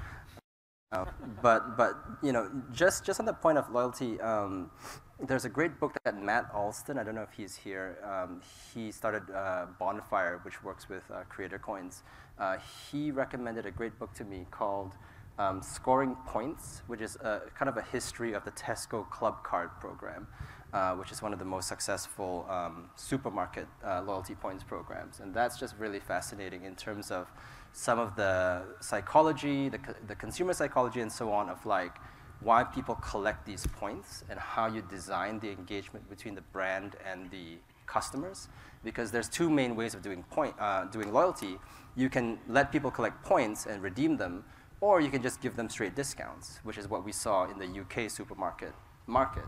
But 0.92 1.78
but 1.78 2.00
you 2.24 2.32
know, 2.32 2.50
just 2.72 3.06
just 3.06 3.20
on 3.20 3.28
the 3.28 3.34
point 3.34 3.60
of 3.60 3.70
loyalty, 3.70 4.20
um, 4.22 4.72
there's 5.20 5.46
a 5.46 5.50
great 5.50 5.80
book 5.80 5.94
that 6.04 6.20
Matt 6.20 6.50
Alston, 6.52 6.98
I 6.98 7.04
don't 7.04 7.14
know 7.14 7.22
if 7.22 7.34
he's 7.38 7.56
here, 7.56 7.98
um, 8.04 8.42
he 8.74 8.92
started 8.92 9.30
uh, 9.30 9.68
Bonfire, 9.78 10.40
which 10.44 10.64
works 10.64 10.90
with 10.90 11.04
uh, 11.12 11.24
Creator 11.30 11.60
Coins. 11.60 12.02
Uh, 12.40 12.58
he 12.90 13.12
recommended 13.12 13.68
a 13.68 13.72
great 13.72 14.00
book 14.00 14.14
to 14.16 14.24
me 14.24 14.48
called 14.50 14.94
um, 15.38 15.62
scoring 15.62 16.16
points, 16.26 16.82
which 16.88 17.02
is 17.02 17.18
a, 17.18 17.42
kind 17.56 17.70
of 17.70 17.78
a 17.78 17.84
history 17.84 18.34
of 18.34 18.44
the 18.44 18.52
Tesco 18.52 19.08
Club 19.12 19.44
Card 19.44 19.70
program, 19.80 20.26
uh, 20.74 20.96
which 20.96 21.12
is 21.12 21.22
one 21.22 21.34
of 21.34 21.40
the 21.40 21.46
most 21.46 21.68
successful 21.68 22.48
um, 22.50 22.90
supermarket 22.96 23.68
uh, 23.86 24.02
loyalty 24.02 24.36
points 24.36 24.64
programs. 24.64 25.20
And 25.20 25.36
that's 25.36 25.60
just 25.60 25.76
really 25.78 26.00
fascinating 26.00 26.64
in 26.64 26.76
terms 26.76 27.12
of 27.12 27.28
some 27.74 28.00
of 28.00 28.16
the 28.16 28.64
psychology, 28.80 29.70
the, 29.70 29.80
the 30.08 30.16
consumer 30.16 30.54
psychology, 30.54 31.02
and 31.02 31.12
so 31.12 31.32
on, 31.32 31.50
of 31.50 31.66
like 31.66 31.96
why 32.42 32.64
people 32.64 32.96
collect 32.96 33.46
these 33.46 33.66
points 33.68 34.24
and 34.30 34.40
how 34.40 34.68
you 34.68 34.82
design 34.90 35.40
the 35.40 35.52
engagement 35.52 36.10
between 36.10 36.36
the 36.36 36.42
brand 36.42 36.96
and 37.06 37.30
the 37.32 37.58
customers. 37.86 38.48
Because 38.84 39.12
there's 39.12 39.28
two 39.28 39.50
main 39.50 39.76
ways 39.76 39.94
of 39.94 40.02
doing, 40.02 40.24
point, 40.24 40.56
uh, 40.60 40.86
doing 40.86 41.12
loyalty. 41.12 41.58
You 41.96 42.10
can 42.10 42.40
let 42.48 42.72
people 42.72 42.92
collect 42.92 43.24
points 43.24 43.66
and 43.66 43.82
redeem 43.84 44.18
them, 44.18 44.46
or 44.80 45.02
you 45.02 45.10
can 45.10 45.22
just 45.22 45.42
give 45.42 45.58
them 45.58 45.70
straight 45.70 45.96
discounts, 45.96 46.60
which 46.64 46.78
is 46.78 46.88
what 46.88 47.04
we 47.04 47.12
saw 47.12 47.50
in 47.50 47.60
the 47.60 47.82
UK 47.82 48.10
supermarket 48.10 48.74
market. 49.06 49.44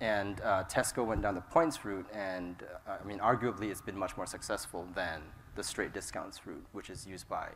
And 0.00 0.40
uh, 0.42 0.64
Tesco 0.64 1.04
went 1.04 1.22
down 1.22 1.34
the 1.34 1.40
points 1.40 1.84
route, 1.84 2.06
and 2.12 2.62
uh, 2.86 2.98
I 3.02 3.06
mean, 3.06 3.18
arguably, 3.18 3.70
it's 3.70 3.80
been 3.80 3.98
much 3.98 4.16
more 4.16 4.26
successful 4.26 4.86
than 4.94 5.22
the 5.56 5.62
straight 5.62 5.92
discounts 5.92 6.46
route, 6.46 6.64
which 6.72 6.90
is 6.90 7.06
used 7.06 7.28
by 7.28 7.48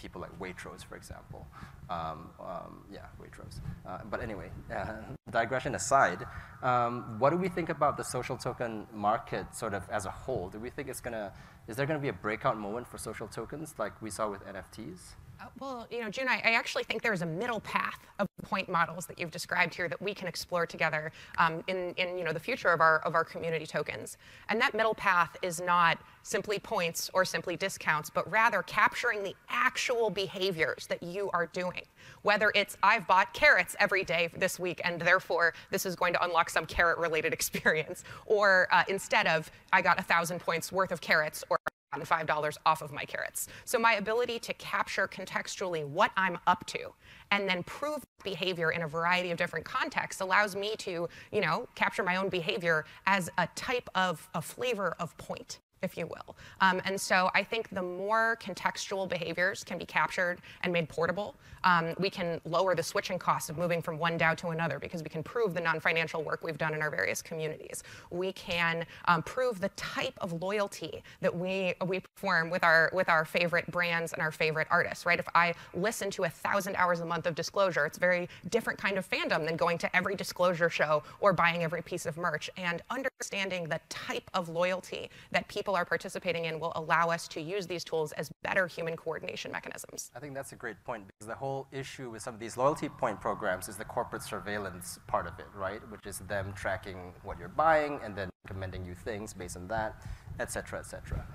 people 0.00 0.20
like 0.20 0.38
Waitrose, 0.38 0.84
for 0.84 0.96
example. 0.96 1.46
Um, 1.88 2.30
um, 2.40 2.84
yeah, 2.92 3.06
Waitrose. 3.20 3.60
Uh, 3.86 3.98
but 4.10 4.22
anyway, 4.22 4.50
uh, 4.74 4.94
digression 5.30 5.74
aside, 5.74 6.26
um, 6.62 7.18
what 7.18 7.30
do 7.30 7.36
we 7.36 7.48
think 7.48 7.68
about 7.68 7.96
the 7.96 8.04
social 8.04 8.36
token 8.36 8.86
market 8.92 9.54
sort 9.54 9.74
of 9.74 9.88
as 9.90 10.06
a 10.06 10.10
whole? 10.10 10.48
Do 10.48 10.58
we 10.58 10.70
think 10.70 10.88
it's 10.88 11.00
gonna, 11.00 11.32
is 11.70 11.76
there 11.76 11.86
gonna 11.86 12.00
be 12.00 12.08
a 12.08 12.12
breakout 12.12 12.58
moment 12.58 12.84
for 12.84 12.98
social 12.98 13.28
tokens 13.28 13.76
like 13.78 13.92
we 14.02 14.10
saw 14.10 14.28
with 14.28 14.44
NFTs? 14.44 15.14
Uh, 15.40 15.44
well, 15.60 15.86
you 15.88 16.00
know, 16.00 16.10
Joon, 16.10 16.28
I, 16.28 16.42
I, 16.44 16.50
actually 16.52 16.82
think 16.82 17.00
there's 17.00 17.22
a 17.22 17.26
middle 17.26 17.60
path 17.60 17.98
of 18.18 18.26
point 18.42 18.68
models 18.68 19.06
that 19.06 19.18
you've 19.18 19.30
described 19.30 19.74
here 19.74 19.88
that 19.88 20.02
we 20.02 20.12
can 20.12 20.28
explore 20.28 20.66
together 20.66 21.12
um, 21.38 21.62
in, 21.66 21.94
in, 21.96 22.18
you 22.18 22.24
know, 22.24 22.32
the 22.32 22.40
future 22.40 22.68
of 22.68 22.80
our, 22.80 22.98
of 22.98 23.14
our 23.14 23.24
community 23.24 23.64
tokens. 23.64 24.18
And 24.50 24.60
that 24.60 24.74
middle 24.74 24.94
path 24.94 25.36
is 25.40 25.60
not 25.60 25.98
simply 26.24 26.58
points 26.58 27.08
or 27.14 27.24
simply 27.24 27.56
discounts, 27.56 28.10
but 28.10 28.30
rather 28.30 28.62
capturing 28.64 29.22
the 29.22 29.34
actual 29.48 30.10
behaviors 30.10 30.86
that 30.88 31.02
you 31.02 31.30
are 31.32 31.46
doing. 31.46 31.82
Whether 32.22 32.52
it's 32.54 32.76
I've 32.82 33.06
bought 33.06 33.32
carrots 33.32 33.76
every 33.78 34.04
day 34.04 34.30
this 34.36 34.58
week, 34.58 34.80
and 34.84 35.00
therefore 35.00 35.54
this 35.70 35.86
is 35.86 35.96
going 35.96 36.12
to 36.14 36.24
unlock 36.24 36.50
some 36.50 36.66
carrot-related 36.66 37.32
experience, 37.40 38.04
or 38.26 38.68
uh, 38.72 38.84
instead 38.88 39.26
of 39.26 39.50
I 39.72 39.82
got 39.82 39.98
a 39.98 40.02
thousand 40.02 40.40
points 40.40 40.72
worth 40.72 40.92
of 40.92 41.00
carrots, 41.00 41.44
or 41.50 41.58
$5 41.98 42.56
off 42.66 42.82
of 42.82 42.92
my 42.92 43.04
carrots. 43.04 43.48
So 43.64 43.78
my 43.78 43.94
ability 43.94 44.38
to 44.40 44.54
capture 44.54 45.08
contextually 45.08 45.84
what 45.84 46.12
I'm 46.16 46.38
up 46.46 46.64
to 46.66 46.92
and 47.32 47.48
then 47.48 47.62
prove 47.64 48.04
behavior 48.22 48.70
in 48.70 48.82
a 48.82 48.88
variety 48.88 49.30
of 49.30 49.38
different 49.38 49.64
contexts 49.64 50.20
allows 50.20 50.54
me 50.54 50.76
to, 50.78 51.08
you 51.32 51.40
know, 51.40 51.68
capture 51.74 52.02
my 52.02 52.16
own 52.16 52.28
behavior 52.28 52.84
as 53.06 53.28
a 53.38 53.48
type 53.56 53.88
of 53.94 54.28
a 54.34 54.42
flavor 54.42 54.94
of 55.00 55.16
point 55.16 55.58
if 55.82 55.96
you 55.96 56.06
will. 56.06 56.36
Um, 56.60 56.80
and 56.84 57.00
so 57.00 57.30
I 57.34 57.42
think 57.42 57.70
the 57.70 57.82
more 57.82 58.38
contextual 58.42 59.08
behaviors 59.08 59.64
can 59.64 59.78
be 59.78 59.86
captured 59.86 60.38
and 60.62 60.72
made 60.72 60.88
portable, 60.88 61.34
um, 61.64 61.94
we 61.98 62.10
can 62.10 62.40
lower 62.44 62.74
the 62.74 62.82
switching 62.82 63.18
costs 63.18 63.50
of 63.50 63.58
moving 63.58 63.82
from 63.82 63.98
one 63.98 64.18
DAO 64.18 64.36
to 64.38 64.48
another 64.48 64.78
because 64.78 65.02
we 65.02 65.08
can 65.08 65.22
prove 65.22 65.54
the 65.54 65.60
non-financial 65.60 66.22
work 66.22 66.42
we've 66.42 66.58
done 66.58 66.74
in 66.74 66.82
our 66.82 66.90
various 66.90 67.22
communities. 67.22 67.82
We 68.10 68.32
can 68.32 68.86
um, 69.06 69.22
prove 69.22 69.60
the 69.60 69.68
type 69.70 70.14
of 70.18 70.40
loyalty 70.42 71.02
that 71.20 71.34
we 71.34 71.74
we 71.86 72.00
perform 72.00 72.50
with 72.50 72.64
our 72.64 72.90
with 72.92 73.08
our 73.08 73.24
favorite 73.24 73.70
brands 73.70 74.12
and 74.12 74.22
our 74.22 74.32
favorite 74.32 74.68
artists. 74.70 75.06
Right? 75.06 75.18
If 75.18 75.28
I 75.34 75.54
listen 75.74 76.10
to 76.12 76.24
a 76.24 76.28
thousand 76.28 76.76
hours 76.76 77.00
a 77.00 77.06
month 77.06 77.26
of 77.26 77.34
disclosure, 77.34 77.86
it's 77.86 77.96
a 77.96 78.00
very 78.00 78.28
different 78.48 78.78
kind 78.78 78.98
of 78.98 79.08
fandom 79.08 79.46
than 79.46 79.56
going 79.56 79.78
to 79.78 79.96
every 79.96 80.14
disclosure 80.14 80.70
show 80.70 81.02
or 81.20 81.32
buying 81.32 81.62
every 81.62 81.82
piece 81.82 82.06
of 82.06 82.16
merch. 82.16 82.50
And 82.56 82.82
understanding 82.90 83.68
the 83.68 83.80
type 83.88 84.30
of 84.34 84.48
loyalty 84.48 85.10
that 85.30 85.46
people 85.48 85.69
are 85.74 85.84
participating 85.84 86.46
in 86.46 86.58
will 86.58 86.72
allow 86.74 87.10
us 87.10 87.28
to 87.28 87.40
use 87.40 87.66
these 87.66 87.84
tools 87.84 88.12
as 88.12 88.30
better 88.42 88.66
human 88.66 88.96
coordination 88.96 89.52
mechanisms. 89.52 90.10
I 90.16 90.20
think 90.20 90.34
that's 90.34 90.52
a 90.52 90.56
great 90.56 90.82
point 90.84 91.06
because 91.06 91.26
the 91.26 91.34
whole 91.34 91.50
whole 91.50 91.66
issue 91.72 92.10
with 92.10 92.22
some 92.22 92.34
of 92.34 92.40
these 92.40 92.56
loyalty 92.56 92.88
point 92.88 93.20
programs 93.20 93.68
is 93.68 93.76
the 93.76 93.84
corporate 93.84 94.22
surveillance 94.22 94.98
part 95.06 95.26
of 95.26 95.38
it, 95.38 95.46
right? 95.54 95.80
Which 95.90 96.06
is 96.06 96.18
them 96.20 96.52
tracking 96.54 97.12
what 97.22 97.38
you're 97.38 97.48
buying 97.48 97.98
and 98.04 98.14
then 98.14 98.30
recommending 98.44 98.84
you 98.84 98.94
things 98.94 99.34
based 99.34 99.56
on 99.56 99.66
that, 99.68 100.02
et 100.38 100.50
cetera, 100.52 100.78
et 100.78 100.86
cetera. 100.86 101.26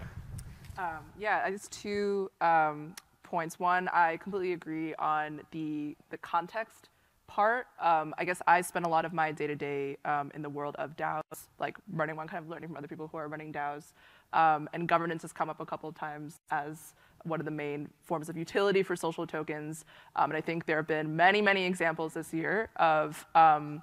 Um, 0.78 1.04
yeah, 1.20 1.50
just 1.50 1.72
two 1.72 2.32
um, 2.42 2.96
points. 3.24 3.60
One, 3.60 3.90
I 3.90 4.18
completely 4.18 4.54
agree 4.54 4.96
on 4.96 5.42
the, 5.52 5.96
the 6.10 6.18
context 6.18 6.90
part. 7.28 7.68
Um, 7.82 8.14
I 8.18 8.24
guess 8.26 8.42
I 8.48 8.62
spend 8.62 8.86
a 8.86 8.90
lot 8.90 9.04
of 9.06 9.14
my 9.14 9.32
day-to-day 9.32 9.98
um, 10.06 10.32
in 10.34 10.42
the 10.42 10.50
world 10.50 10.76
of 10.78 10.96
DAOs, 10.96 11.48
like 11.60 11.78
running 11.92 12.16
one, 12.16 12.28
kind 12.28 12.44
of 12.44 12.50
learning 12.50 12.70
from 12.70 12.78
other 12.78 12.88
people 12.88 13.10
who 13.12 13.18
are 13.18 13.28
running 13.28 13.52
DAOs. 13.52 13.94
Um, 14.36 14.70
and 14.74 14.88
governance 14.88 15.24
has 15.24 15.34
come 15.34 15.50
up 15.50 15.60
a 15.60 15.66
couple 15.66 15.90
of 15.90 15.96
times 15.96 16.40
as 16.52 16.94
one 17.24 17.40
of 17.40 17.46
the 17.46 17.52
main 17.52 17.90
forms 18.04 18.30
of 18.30 18.38
utility 18.38 18.84
for 18.84 18.96
social 18.96 19.26
tokens. 19.26 19.86
Um, 20.16 20.30
and 20.30 20.38
I 20.38 20.42
think 20.42 20.66
there 20.66 20.78
have 20.78 20.88
been 20.88 21.16
many, 21.16 21.42
many 21.42 21.66
examples 21.66 22.14
this 22.14 22.34
year 22.34 22.70
of 22.76 23.26
um, 23.34 23.82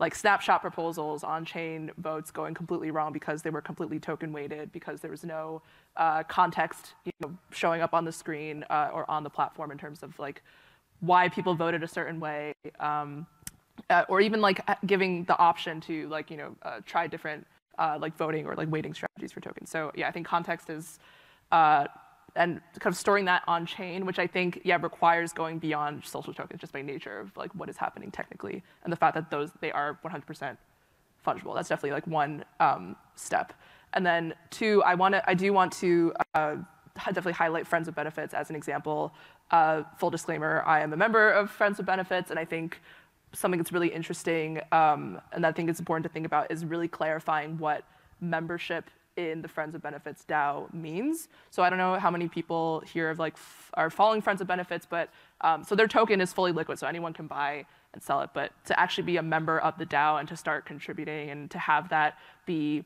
like 0.00 0.14
snapshot 0.14 0.60
proposals 0.62 1.22
on-chain 1.22 1.90
votes 1.98 2.30
going 2.30 2.54
completely 2.54 2.90
wrong 2.90 3.12
because 3.12 3.42
they 3.42 3.50
were 3.50 3.60
completely 3.60 4.00
token 4.00 4.32
weighted, 4.32 4.72
because 4.72 5.00
there 5.00 5.10
was 5.10 5.24
no 5.24 5.62
uh, 5.96 6.22
context 6.24 6.94
you 7.04 7.12
know, 7.20 7.36
showing 7.52 7.80
up 7.82 7.94
on 7.94 8.04
the 8.04 8.12
screen 8.12 8.64
uh, 8.70 8.90
or 8.92 9.08
on 9.10 9.22
the 9.22 9.30
platform 9.30 9.70
in 9.70 9.78
terms 9.78 10.02
of 10.02 10.18
like 10.18 10.42
why 11.00 11.28
people 11.28 11.54
voted 11.54 11.82
a 11.82 11.88
certain 11.88 12.18
way, 12.18 12.54
um, 12.80 13.26
uh, 13.88 14.04
or 14.08 14.20
even 14.20 14.40
like 14.40 14.60
giving 14.86 15.24
the 15.24 15.38
option 15.38 15.80
to 15.80 16.08
like 16.08 16.30
you 16.30 16.36
know 16.36 16.56
uh, 16.62 16.80
try 16.84 17.06
different 17.06 17.46
uh, 17.80 17.98
like 18.00 18.16
voting 18.16 18.46
or 18.46 18.54
like 18.54 18.70
weighting 18.70 18.94
strategies 18.94 19.32
for 19.32 19.40
tokens. 19.40 19.70
So 19.70 19.90
yeah, 19.96 20.06
I 20.06 20.12
think 20.12 20.26
context 20.26 20.70
is, 20.70 21.00
uh, 21.50 21.86
and 22.36 22.60
kind 22.78 22.92
of 22.92 22.96
storing 22.96 23.24
that 23.24 23.42
on 23.48 23.66
chain, 23.66 24.06
which 24.06 24.20
I 24.20 24.26
think 24.26 24.60
yeah 24.62 24.78
requires 24.80 25.32
going 25.32 25.58
beyond 25.58 26.04
social 26.04 26.32
tokens 26.32 26.60
just 26.60 26.72
by 26.72 26.82
nature 26.82 27.18
of 27.18 27.36
like 27.36 27.52
what 27.56 27.68
is 27.68 27.76
happening 27.76 28.12
technically 28.12 28.62
and 28.84 28.92
the 28.92 28.96
fact 28.96 29.14
that 29.16 29.30
those 29.30 29.50
they 29.60 29.72
are 29.72 29.98
100% 30.04 30.56
fungible. 31.26 31.54
That's 31.54 31.68
definitely 31.68 31.92
like 31.92 32.06
one 32.06 32.44
um, 32.60 32.94
step. 33.16 33.52
And 33.94 34.06
then 34.06 34.34
two, 34.50 34.82
I 34.84 34.94
want 34.94 35.14
to 35.14 35.28
I 35.28 35.34
do 35.34 35.52
want 35.52 35.72
to 35.72 36.12
uh, 36.34 36.56
definitely 37.06 37.32
highlight 37.32 37.66
Friends 37.66 37.86
with 37.86 37.96
Benefits 37.96 38.34
as 38.34 38.50
an 38.50 38.56
example. 38.56 39.12
Uh, 39.50 39.82
full 39.98 40.10
disclaimer, 40.10 40.62
I 40.64 40.80
am 40.80 40.92
a 40.92 40.96
member 40.96 41.32
of 41.32 41.50
Friends 41.50 41.78
with 41.78 41.86
Benefits, 41.86 42.30
and 42.30 42.38
I 42.38 42.44
think 42.44 42.80
something 43.32 43.58
that's 43.58 43.72
really 43.72 43.88
interesting 43.88 44.60
um, 44.72 45.20
and 45.32 45.46
I 45.46 45.52
think 45.52 45.70
it's 45.70 45.80
important 45.80 46.04
to 46.04 46.12
think 46.12 46.26
about 46.26 46.50
is 46.50 46.64
really 46.64 46.88
clarifying 46.88 47.58
what 47.58 47.84
membership 48.20 48.90
in 49.16 49.42
the 49.42 49.48
Friends 49.48 49.74
of 49.74 49.82
Benefits 49.82 50.24
DAO 50.28 50.72
means. 50.72 51.28
So 51.50 51.62
I 51.62 51.70
don't 51.70 51.78
know 51.78 51.98
how 51.98 52.10
many 52.10 52.28
people 52.28 52.82
here 52.86 53.08
have 53.08 53.18
like 53.18 53.36
are 53.74 53.90
following 53.90 54.20
Friends 54.22 54.40
of 54.40 54.46
Benefits, 54.46 54.86
but 54.88 55.10
um, 55.40 55.64
so 55.64 55.74
their 55.74 55.88
token 55.88 56.20
is 56.20 56.32
fully 56.32 56.52
liquid, 56.52 56.78
so 56.78 56.86
anyone 56.86 57.12
can 57.12 57.26
buy 57.26 57.66
and 57.92 58.02
sell 58.02 58.20
it. 58.22 58.30
But 58.32 58.52
to 58.66 58.78
actually 58.78 59.04
be 59.04 59.16
a 59.16 59.22
member 59.22 59.58
of 59.58 59.76
the 59.78 59.86
DAO 59.86 60.20
and 60.20 60.28
to 60.28 60.36
start 60.36 60.64
contributing 60.64 61.30
and 61.30 61.50
to 61.50 61.58
have 61.58 61.88
that 61.90 62.18
be 62.46 62.84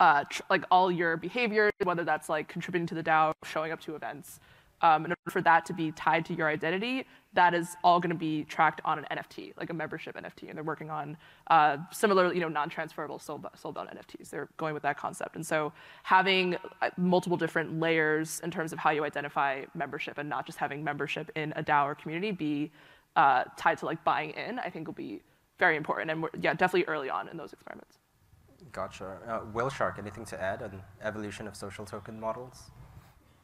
uh, 0.00 0.24
like 0.48 0.64
all 0.70 0.92
your 0.92 1.16
behavior, 1.16 1.70
whether 1.82 2.04
that's 2.04 2.28
like 2.28 2.48
contributing 2.48 2.86
to 2.86 2.94
the 2.94 3.02
DAO, 3.02 3.32
showing 3.44 3.72
up 3.72 3.80
to 3.80 3.94
events, 3.94 4.40
um, 4.80 5.04
in 5.04 5.12
order 5.12 5.30
for 5.30 5.42
that 5.42 5.64
to 5.66 5.72
be 5.72 5.92
tied 5.92 6.24
to 6.26 6.34
your 6.34 6.48
identity, 6.48 7.04
that 7.34 7.54
is 7.54 7.76
all 7.84 8.00
going 8.00 8.10
to 8.10 8.16
be 8.16 8.44
tracked 8.44 8.80
on 8.84 8.98
an 8.98 9.06
NFT, 9.12 9.52
like 9.56 9.70
a 9.70 9.74
membership 9.74 10.16
NFT. 10.16 10.48
And 10.48 10.56
they're 10.56 10.64
working 10.64 10.90
on 10.90 11.16
uh, 11.48 11.78
similar, 11.92 12.32
you 12.32 12.40
know, 12.40 12.48
non-transferable 12.48 13.18
sold, 13.18 13.46
sold-bound 13.54 13.90
NFTs. 13.90 14.30
They're 14.30 14.48
going 14.56 14.74
with 14.74 14.82
that 14.84 14.96
concept. 14.96 15.36
And 15.36 15.46
so 15.46 15.72
having 16.04 16.56
uh, 16.80 16.90
multiple 16.96 17.36
different 17.36 17.78
layers 17.78 18.40
in 18.40 18.50
terms 18.50 18.72
of 18.72 18.78
how 18.78 18.90
you 18.90 19.04
identify 19.04 19.64
membership 19.74 20.18
and 20.18 20.28
not 20.28 20.46
just 20.46 20.58
having 20.58 20.82
membership 20.82 21.30
in 21.34 21.52
a 21.56 21.62
DAO 21.62 21.84
or 21.84 21.94
community 21.94 22.30
be 22.30 22.72
uh, 23.16 23.44
tied 23.56 23.78
to 23.78 23.86
like 23.86 24.02
buying 24.04 24.30
in, 24.30 24.58
I 24.58 24.70
think 24.70 24.86
will 24.86 24.94
be 24.94 25.22
very 25.58 25.76
important. 25.76 26.10
And 26.10 26.24
yeah, 26.40 26.54
definitely 26.54 26.84
early 26.84 27.10
on 27.10 27.28
in 27.28 27.36
those 27.36 27.52
experiments. 27.52 27.98
Gotcha. 28.72 29.18
Uh, 29.54 29.68
Shark, 29.68 29.98
anything 29.98 30.24
to 30.26 30.40
add 30.40 30.62
on 30.62 30.82
evolution 31.02 31.46
of 31.46 31.56
social 31.56 31.84
token 31.84 32.18
models? 32.18 32.70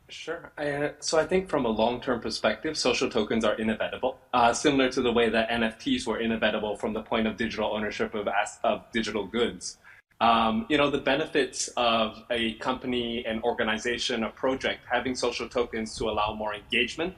Sure. 0.09 0.53
Uh, 0.59 0.91
so 1.01 1.19
I 1.19 1.25
think 1.25 1.49
from 1.49 1.65
a 1.65 1.69
long-term 1.69 2.21
perspective, 2.21 2.77
social 2.77 3.09
tokens 3.09 3.45
are 3.45 3.55
inevitable, 3.55 4.19
uh, 4.35 4.53
similar 4.53 4.91
to 4.91 5.01
the 5.01 5.11
way 5.13 5.31
that 5.31 5.49
NFTs 5.49 6.07
were 6.07 6.21
inevitable 6.21 6.77
from 6.77 6.93
the 6.93 7.03
point 7.03 7.27
of 7.27 7.37
digital 7.37 7.75
ownership 7.75 8.15
of, 8.15 8.29
of 8.65 8.85
digital 8.93 9.27
goods. 9.27 9.79
Um, 10.21 10.67
you 10.69 10.77
know, 10.77 10.91
the 10.91 10.99
benefits 10.99 11.69
of 11.77 12.23
a 12.31 12.55
company, 12.55 13.25
an 13.27 13.43
organization, 13.43 14.25
a 14.25 14.31
project 14.31 14.81
having 14.91 15.15
social 15.15 15.49
tokens 15.49 15.97
to 15.97 16.09
allow 16.09 16.35
more 16.35 16.55
engagement 16.55 17.15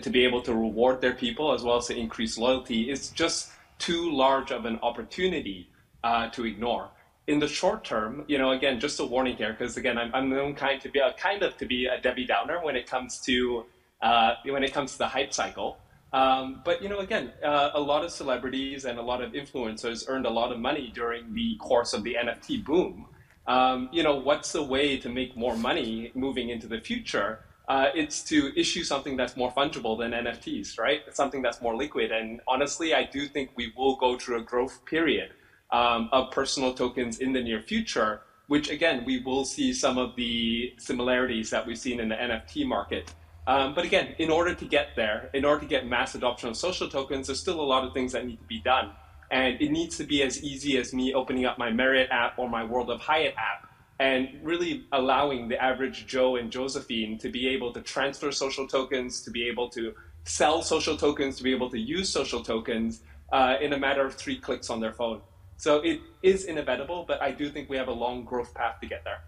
to 0.00 0.10
be 0.10 0.24
able 0.24 0.40
to 0.42 0.54
reward 0.54 1.00
their 1.00 1.14
people 1.14 1.52
as 1.52 1.62
well 1.62 1.76
as 1.76 1.86
to 1.86 1.96
increase 1.96 2.38
loyalty 2.38 2.90
is 2.90 3.10
just 3.10 3.50
too 3.78 4.10
large 4.12 4.50
of 4.50 4.64
an 4.64 4.78
opportunity 4.82 5.68
uh, 6.04 6.28
to 6.30 6.44
ignore 6.44 6.90
in 7.30 7.38
the 7.38 7.46
short 7.46 7.84
term, 7.84 8.24
you 8.26 8.38
know, 8.38 8.50
again, 8.50 8.80
just 8.80 8.98
a 8.98 9.04
warning 9.04 9.36
here, 9.36 9.54
because 9.56 9.76
again, 9.76 9.96
I'm, 9.96 10.12
I'm 10.12 10.28
known 10.28 10.52
kind 10.52 10.80
to 10.80 10.88
be 10.88 10.98
a 10.98 11.12
kind 11.12 11.44
of 11.44 11.56
to 11.58 11.64
be 11.64 11.86
a 11.86 12.00
Debbie 12.00 12.26
Downer 12.26 12.58
when 12.60 12.74
it 12.74 12.86
comes 12.86 13.20
to 13.20 13.64
uh, 14.02 14.34
when 14.44 14.64
it 14.64 14.72
comes 14.72 14.92
to 14.92 14.98
the 14.98 15.06
hype 15.06 15.32
cycle. 15.32 15.78
Um, 16.12 16.60
but 16.64 16.82
you 16.82 16.88
know, 16.88 16.98
again, 16.98 17.32
uh, 17.44 17.70
a 17.74 17.80
lot 17.80 18.04
of 18.04 18.10
celebrities 18.10 18.84
and 18.84 18.98
a 18.98 19.02
lot 19.02 19.22
of 19.22 19.30
influencers 19.32 20.08
earned 20.08 20.26
a 20.26 20.30
lot 20.30 20.50
of 20.50 20.58
money 20.58 20.90
during 20.92 21.32
the 21.32 21.56
course 21.60 21.92
of 21.92 22.02
the 22.02 22.16
NFT 22.16 22.64
boom. 22.64 23.06
Um, 23.46 23.88
you 23.92 24.02
know, 24.02 24.16
what's 24.16 24.50
the 24.50 24.64
way 24.64 24.98
to 24.98 25.08
make 25.08 25.36
more 25.36 25.56
money 25.56 26.10
moving 26.14 26.48
into 26.48 26.66
the 26.66 26.80
future? 26.80 27.44
Uh, 27.68 27.90
it's 27.94 28.24
to 28.24 28.52
issue 28.58 28.82
something 28.82 29.16
that's 29.16 29.36
more 29.36 29.52
fungible 29.52 29.96
than 29.96 30.10
NFTs, 30.10 30.80
right? 30.80 31.02
It's 31.06 31.16
something 31.16 31.42
that's 31.42 31.60
more 31.60 31.76
liquid. 31.76 32.10
And 32.10 32.40
honestly, 32.48 32.92
I 32.92 33.04
do 33.04 33.28
think 33.28 33.50
we 33.54 33.72
will 33.76 33.94
go 33.94 34.18
through 34.18 34.38
a 34.38 34.42
growth 34.42 34.84
period 34.84 35.30
um, 35.72 36.08
of 36.12 36.30
personal 36.30 36.74
tokens 36.74 37.18
in 37.18 37.32
the 37.32 37.42
near 37.42 37.60
future, 37.60 38.22
which 38.48 38.70
again, 38.70 39.04
we 39.04 39.22
will 39.22 39.44
see 39.44 39.72
some 39.72 39.98
of 39.98 40.16
the 40.16 40.74
similarities 40.78 41.50
that 41.50 41.66
we've 41.66 41.78
seen 41.78 42.00
in 42.00 42.08
the 42.08 42.16
NFT 42.16 42.66
market. 42.66 43.12
Um, 43.46 43.74
but 43.74 43.84
again, 43.84 44.14
in 44.18 44.30
order 44.30 44.54
to 44.54 44.64
get 44.64 44.88
there, 44.96 45.30
in 45.34 45.44
order 45.44 45.60
to 45.60 45.66
get 45.66 45.86
mass 45.86 46.14
adoption 46.14 46.48
of 46.48 46.56
social 46.56 46.88
tokens, 46.88 47.26
there's 47.28 47.40
still 47.40 47.60
a 47.60 47.62
lot 47.62 47.84
of 47.84 47.94
things 47.94 48.12
that 48.12 48.26
need 48.26 48.38
to 48.40 48.46
be 48.46 48.60
done. 48.60 48.90
And 49.30 49.60
it 49.60 49.70
needs 49.70 49.96
to 49.98 50.04
be 50.04 50.22
as 50.22 50.42
easy 50.42 50.76
as 50.76 50.92
me 50.92 51.14
opening 51.14 51.46
up 51.46 51.58
my 51.58 51.70
Marriott 51.70 52.10
app 52.10 52.38
or 52.38 52.48
my 52.48 52.64
World 52.64 52.90
of 52.90 53.00
Hyatt 53.00 53.34
app 53.36 53.70
and 54.00 54.28
really 54.42 54.86
allowing 54.92 55.48
the 55.48 55.62
average 55.62 56.06
Joe 56.06 56.36
and 56.36 56.50
Josephine 56.50 57.18
to 57.18 57.28
be 57.28 57.46
able 57.48 57.70
to 57.74 57.82
transfer 57.82 58.32
social 58.32 58.66
tokens, 58.66 59.20
to 59.22 59.30
be 59.30 59.46
able 59.46 59.68
to 59.70 59.94
sell 60.24 60.62
social 60.62 60.96
tokens, 60.96 61.36
to 61.36 61.42
be 61.42 61.52
able 61.52 61.70
to 61.70 61.78
use 61.78 62.08
social 62.08 62.42
tokens 62.42 63.02
uh, 63.30 63.56
in 63.60 63.74
a 63.74 63.78
matter 63.78 64.04
of 64.04 64.14
three 64.14 64.38
clicks 64.38 64.70
on 64.70 64.80
their 64.80 64.92
phone. 64.92 65.20
So 65.60 65.80
it 65.80 66.00
is 66.22 66.46
inevitable, 66.46 67.04
but 67.06 67.20
I 67.20 67.32
do 67.32 67.50
think 67.50 67.68
we 67.68 67.76
have 67.76 67.88
a 67.88 67.92
long 67.92 68.24
growth 68.24 68.54
path 68.54 68.80
to 68.80 68.86
get 68.86 69.04
there. 69.04 69.18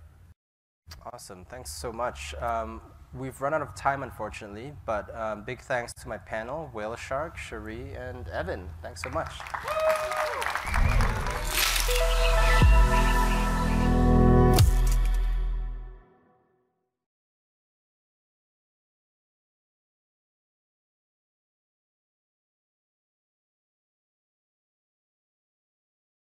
Awesome. 1.13 1.45
Thanks 1.45 1.71
so 1.71 1.93
much. 1.93 2.35
Um, 2.41 2.81
we've 3.13 3.39
run 3.43 3.53
out 3.53 3.61
of 3.61 3.75
time, 3.75 4.03
unfortunately, 4.03 4.73
but 4.87 5.15
um, 5.15 5.45
big 5.45 5.61
thanks 5.61 5.93
to 5.93 6.09
my 6.09 6.17
panel, 6.17 6.71
Whale 6.73 6.97
Shark, 6.97 7.37
Cherie, 7.37 7.93
and 7.93 8.29
Evan. 8.29 8.71
Thanks 8.81 9.03
so 9.03 9.11
much. 9.11 9.33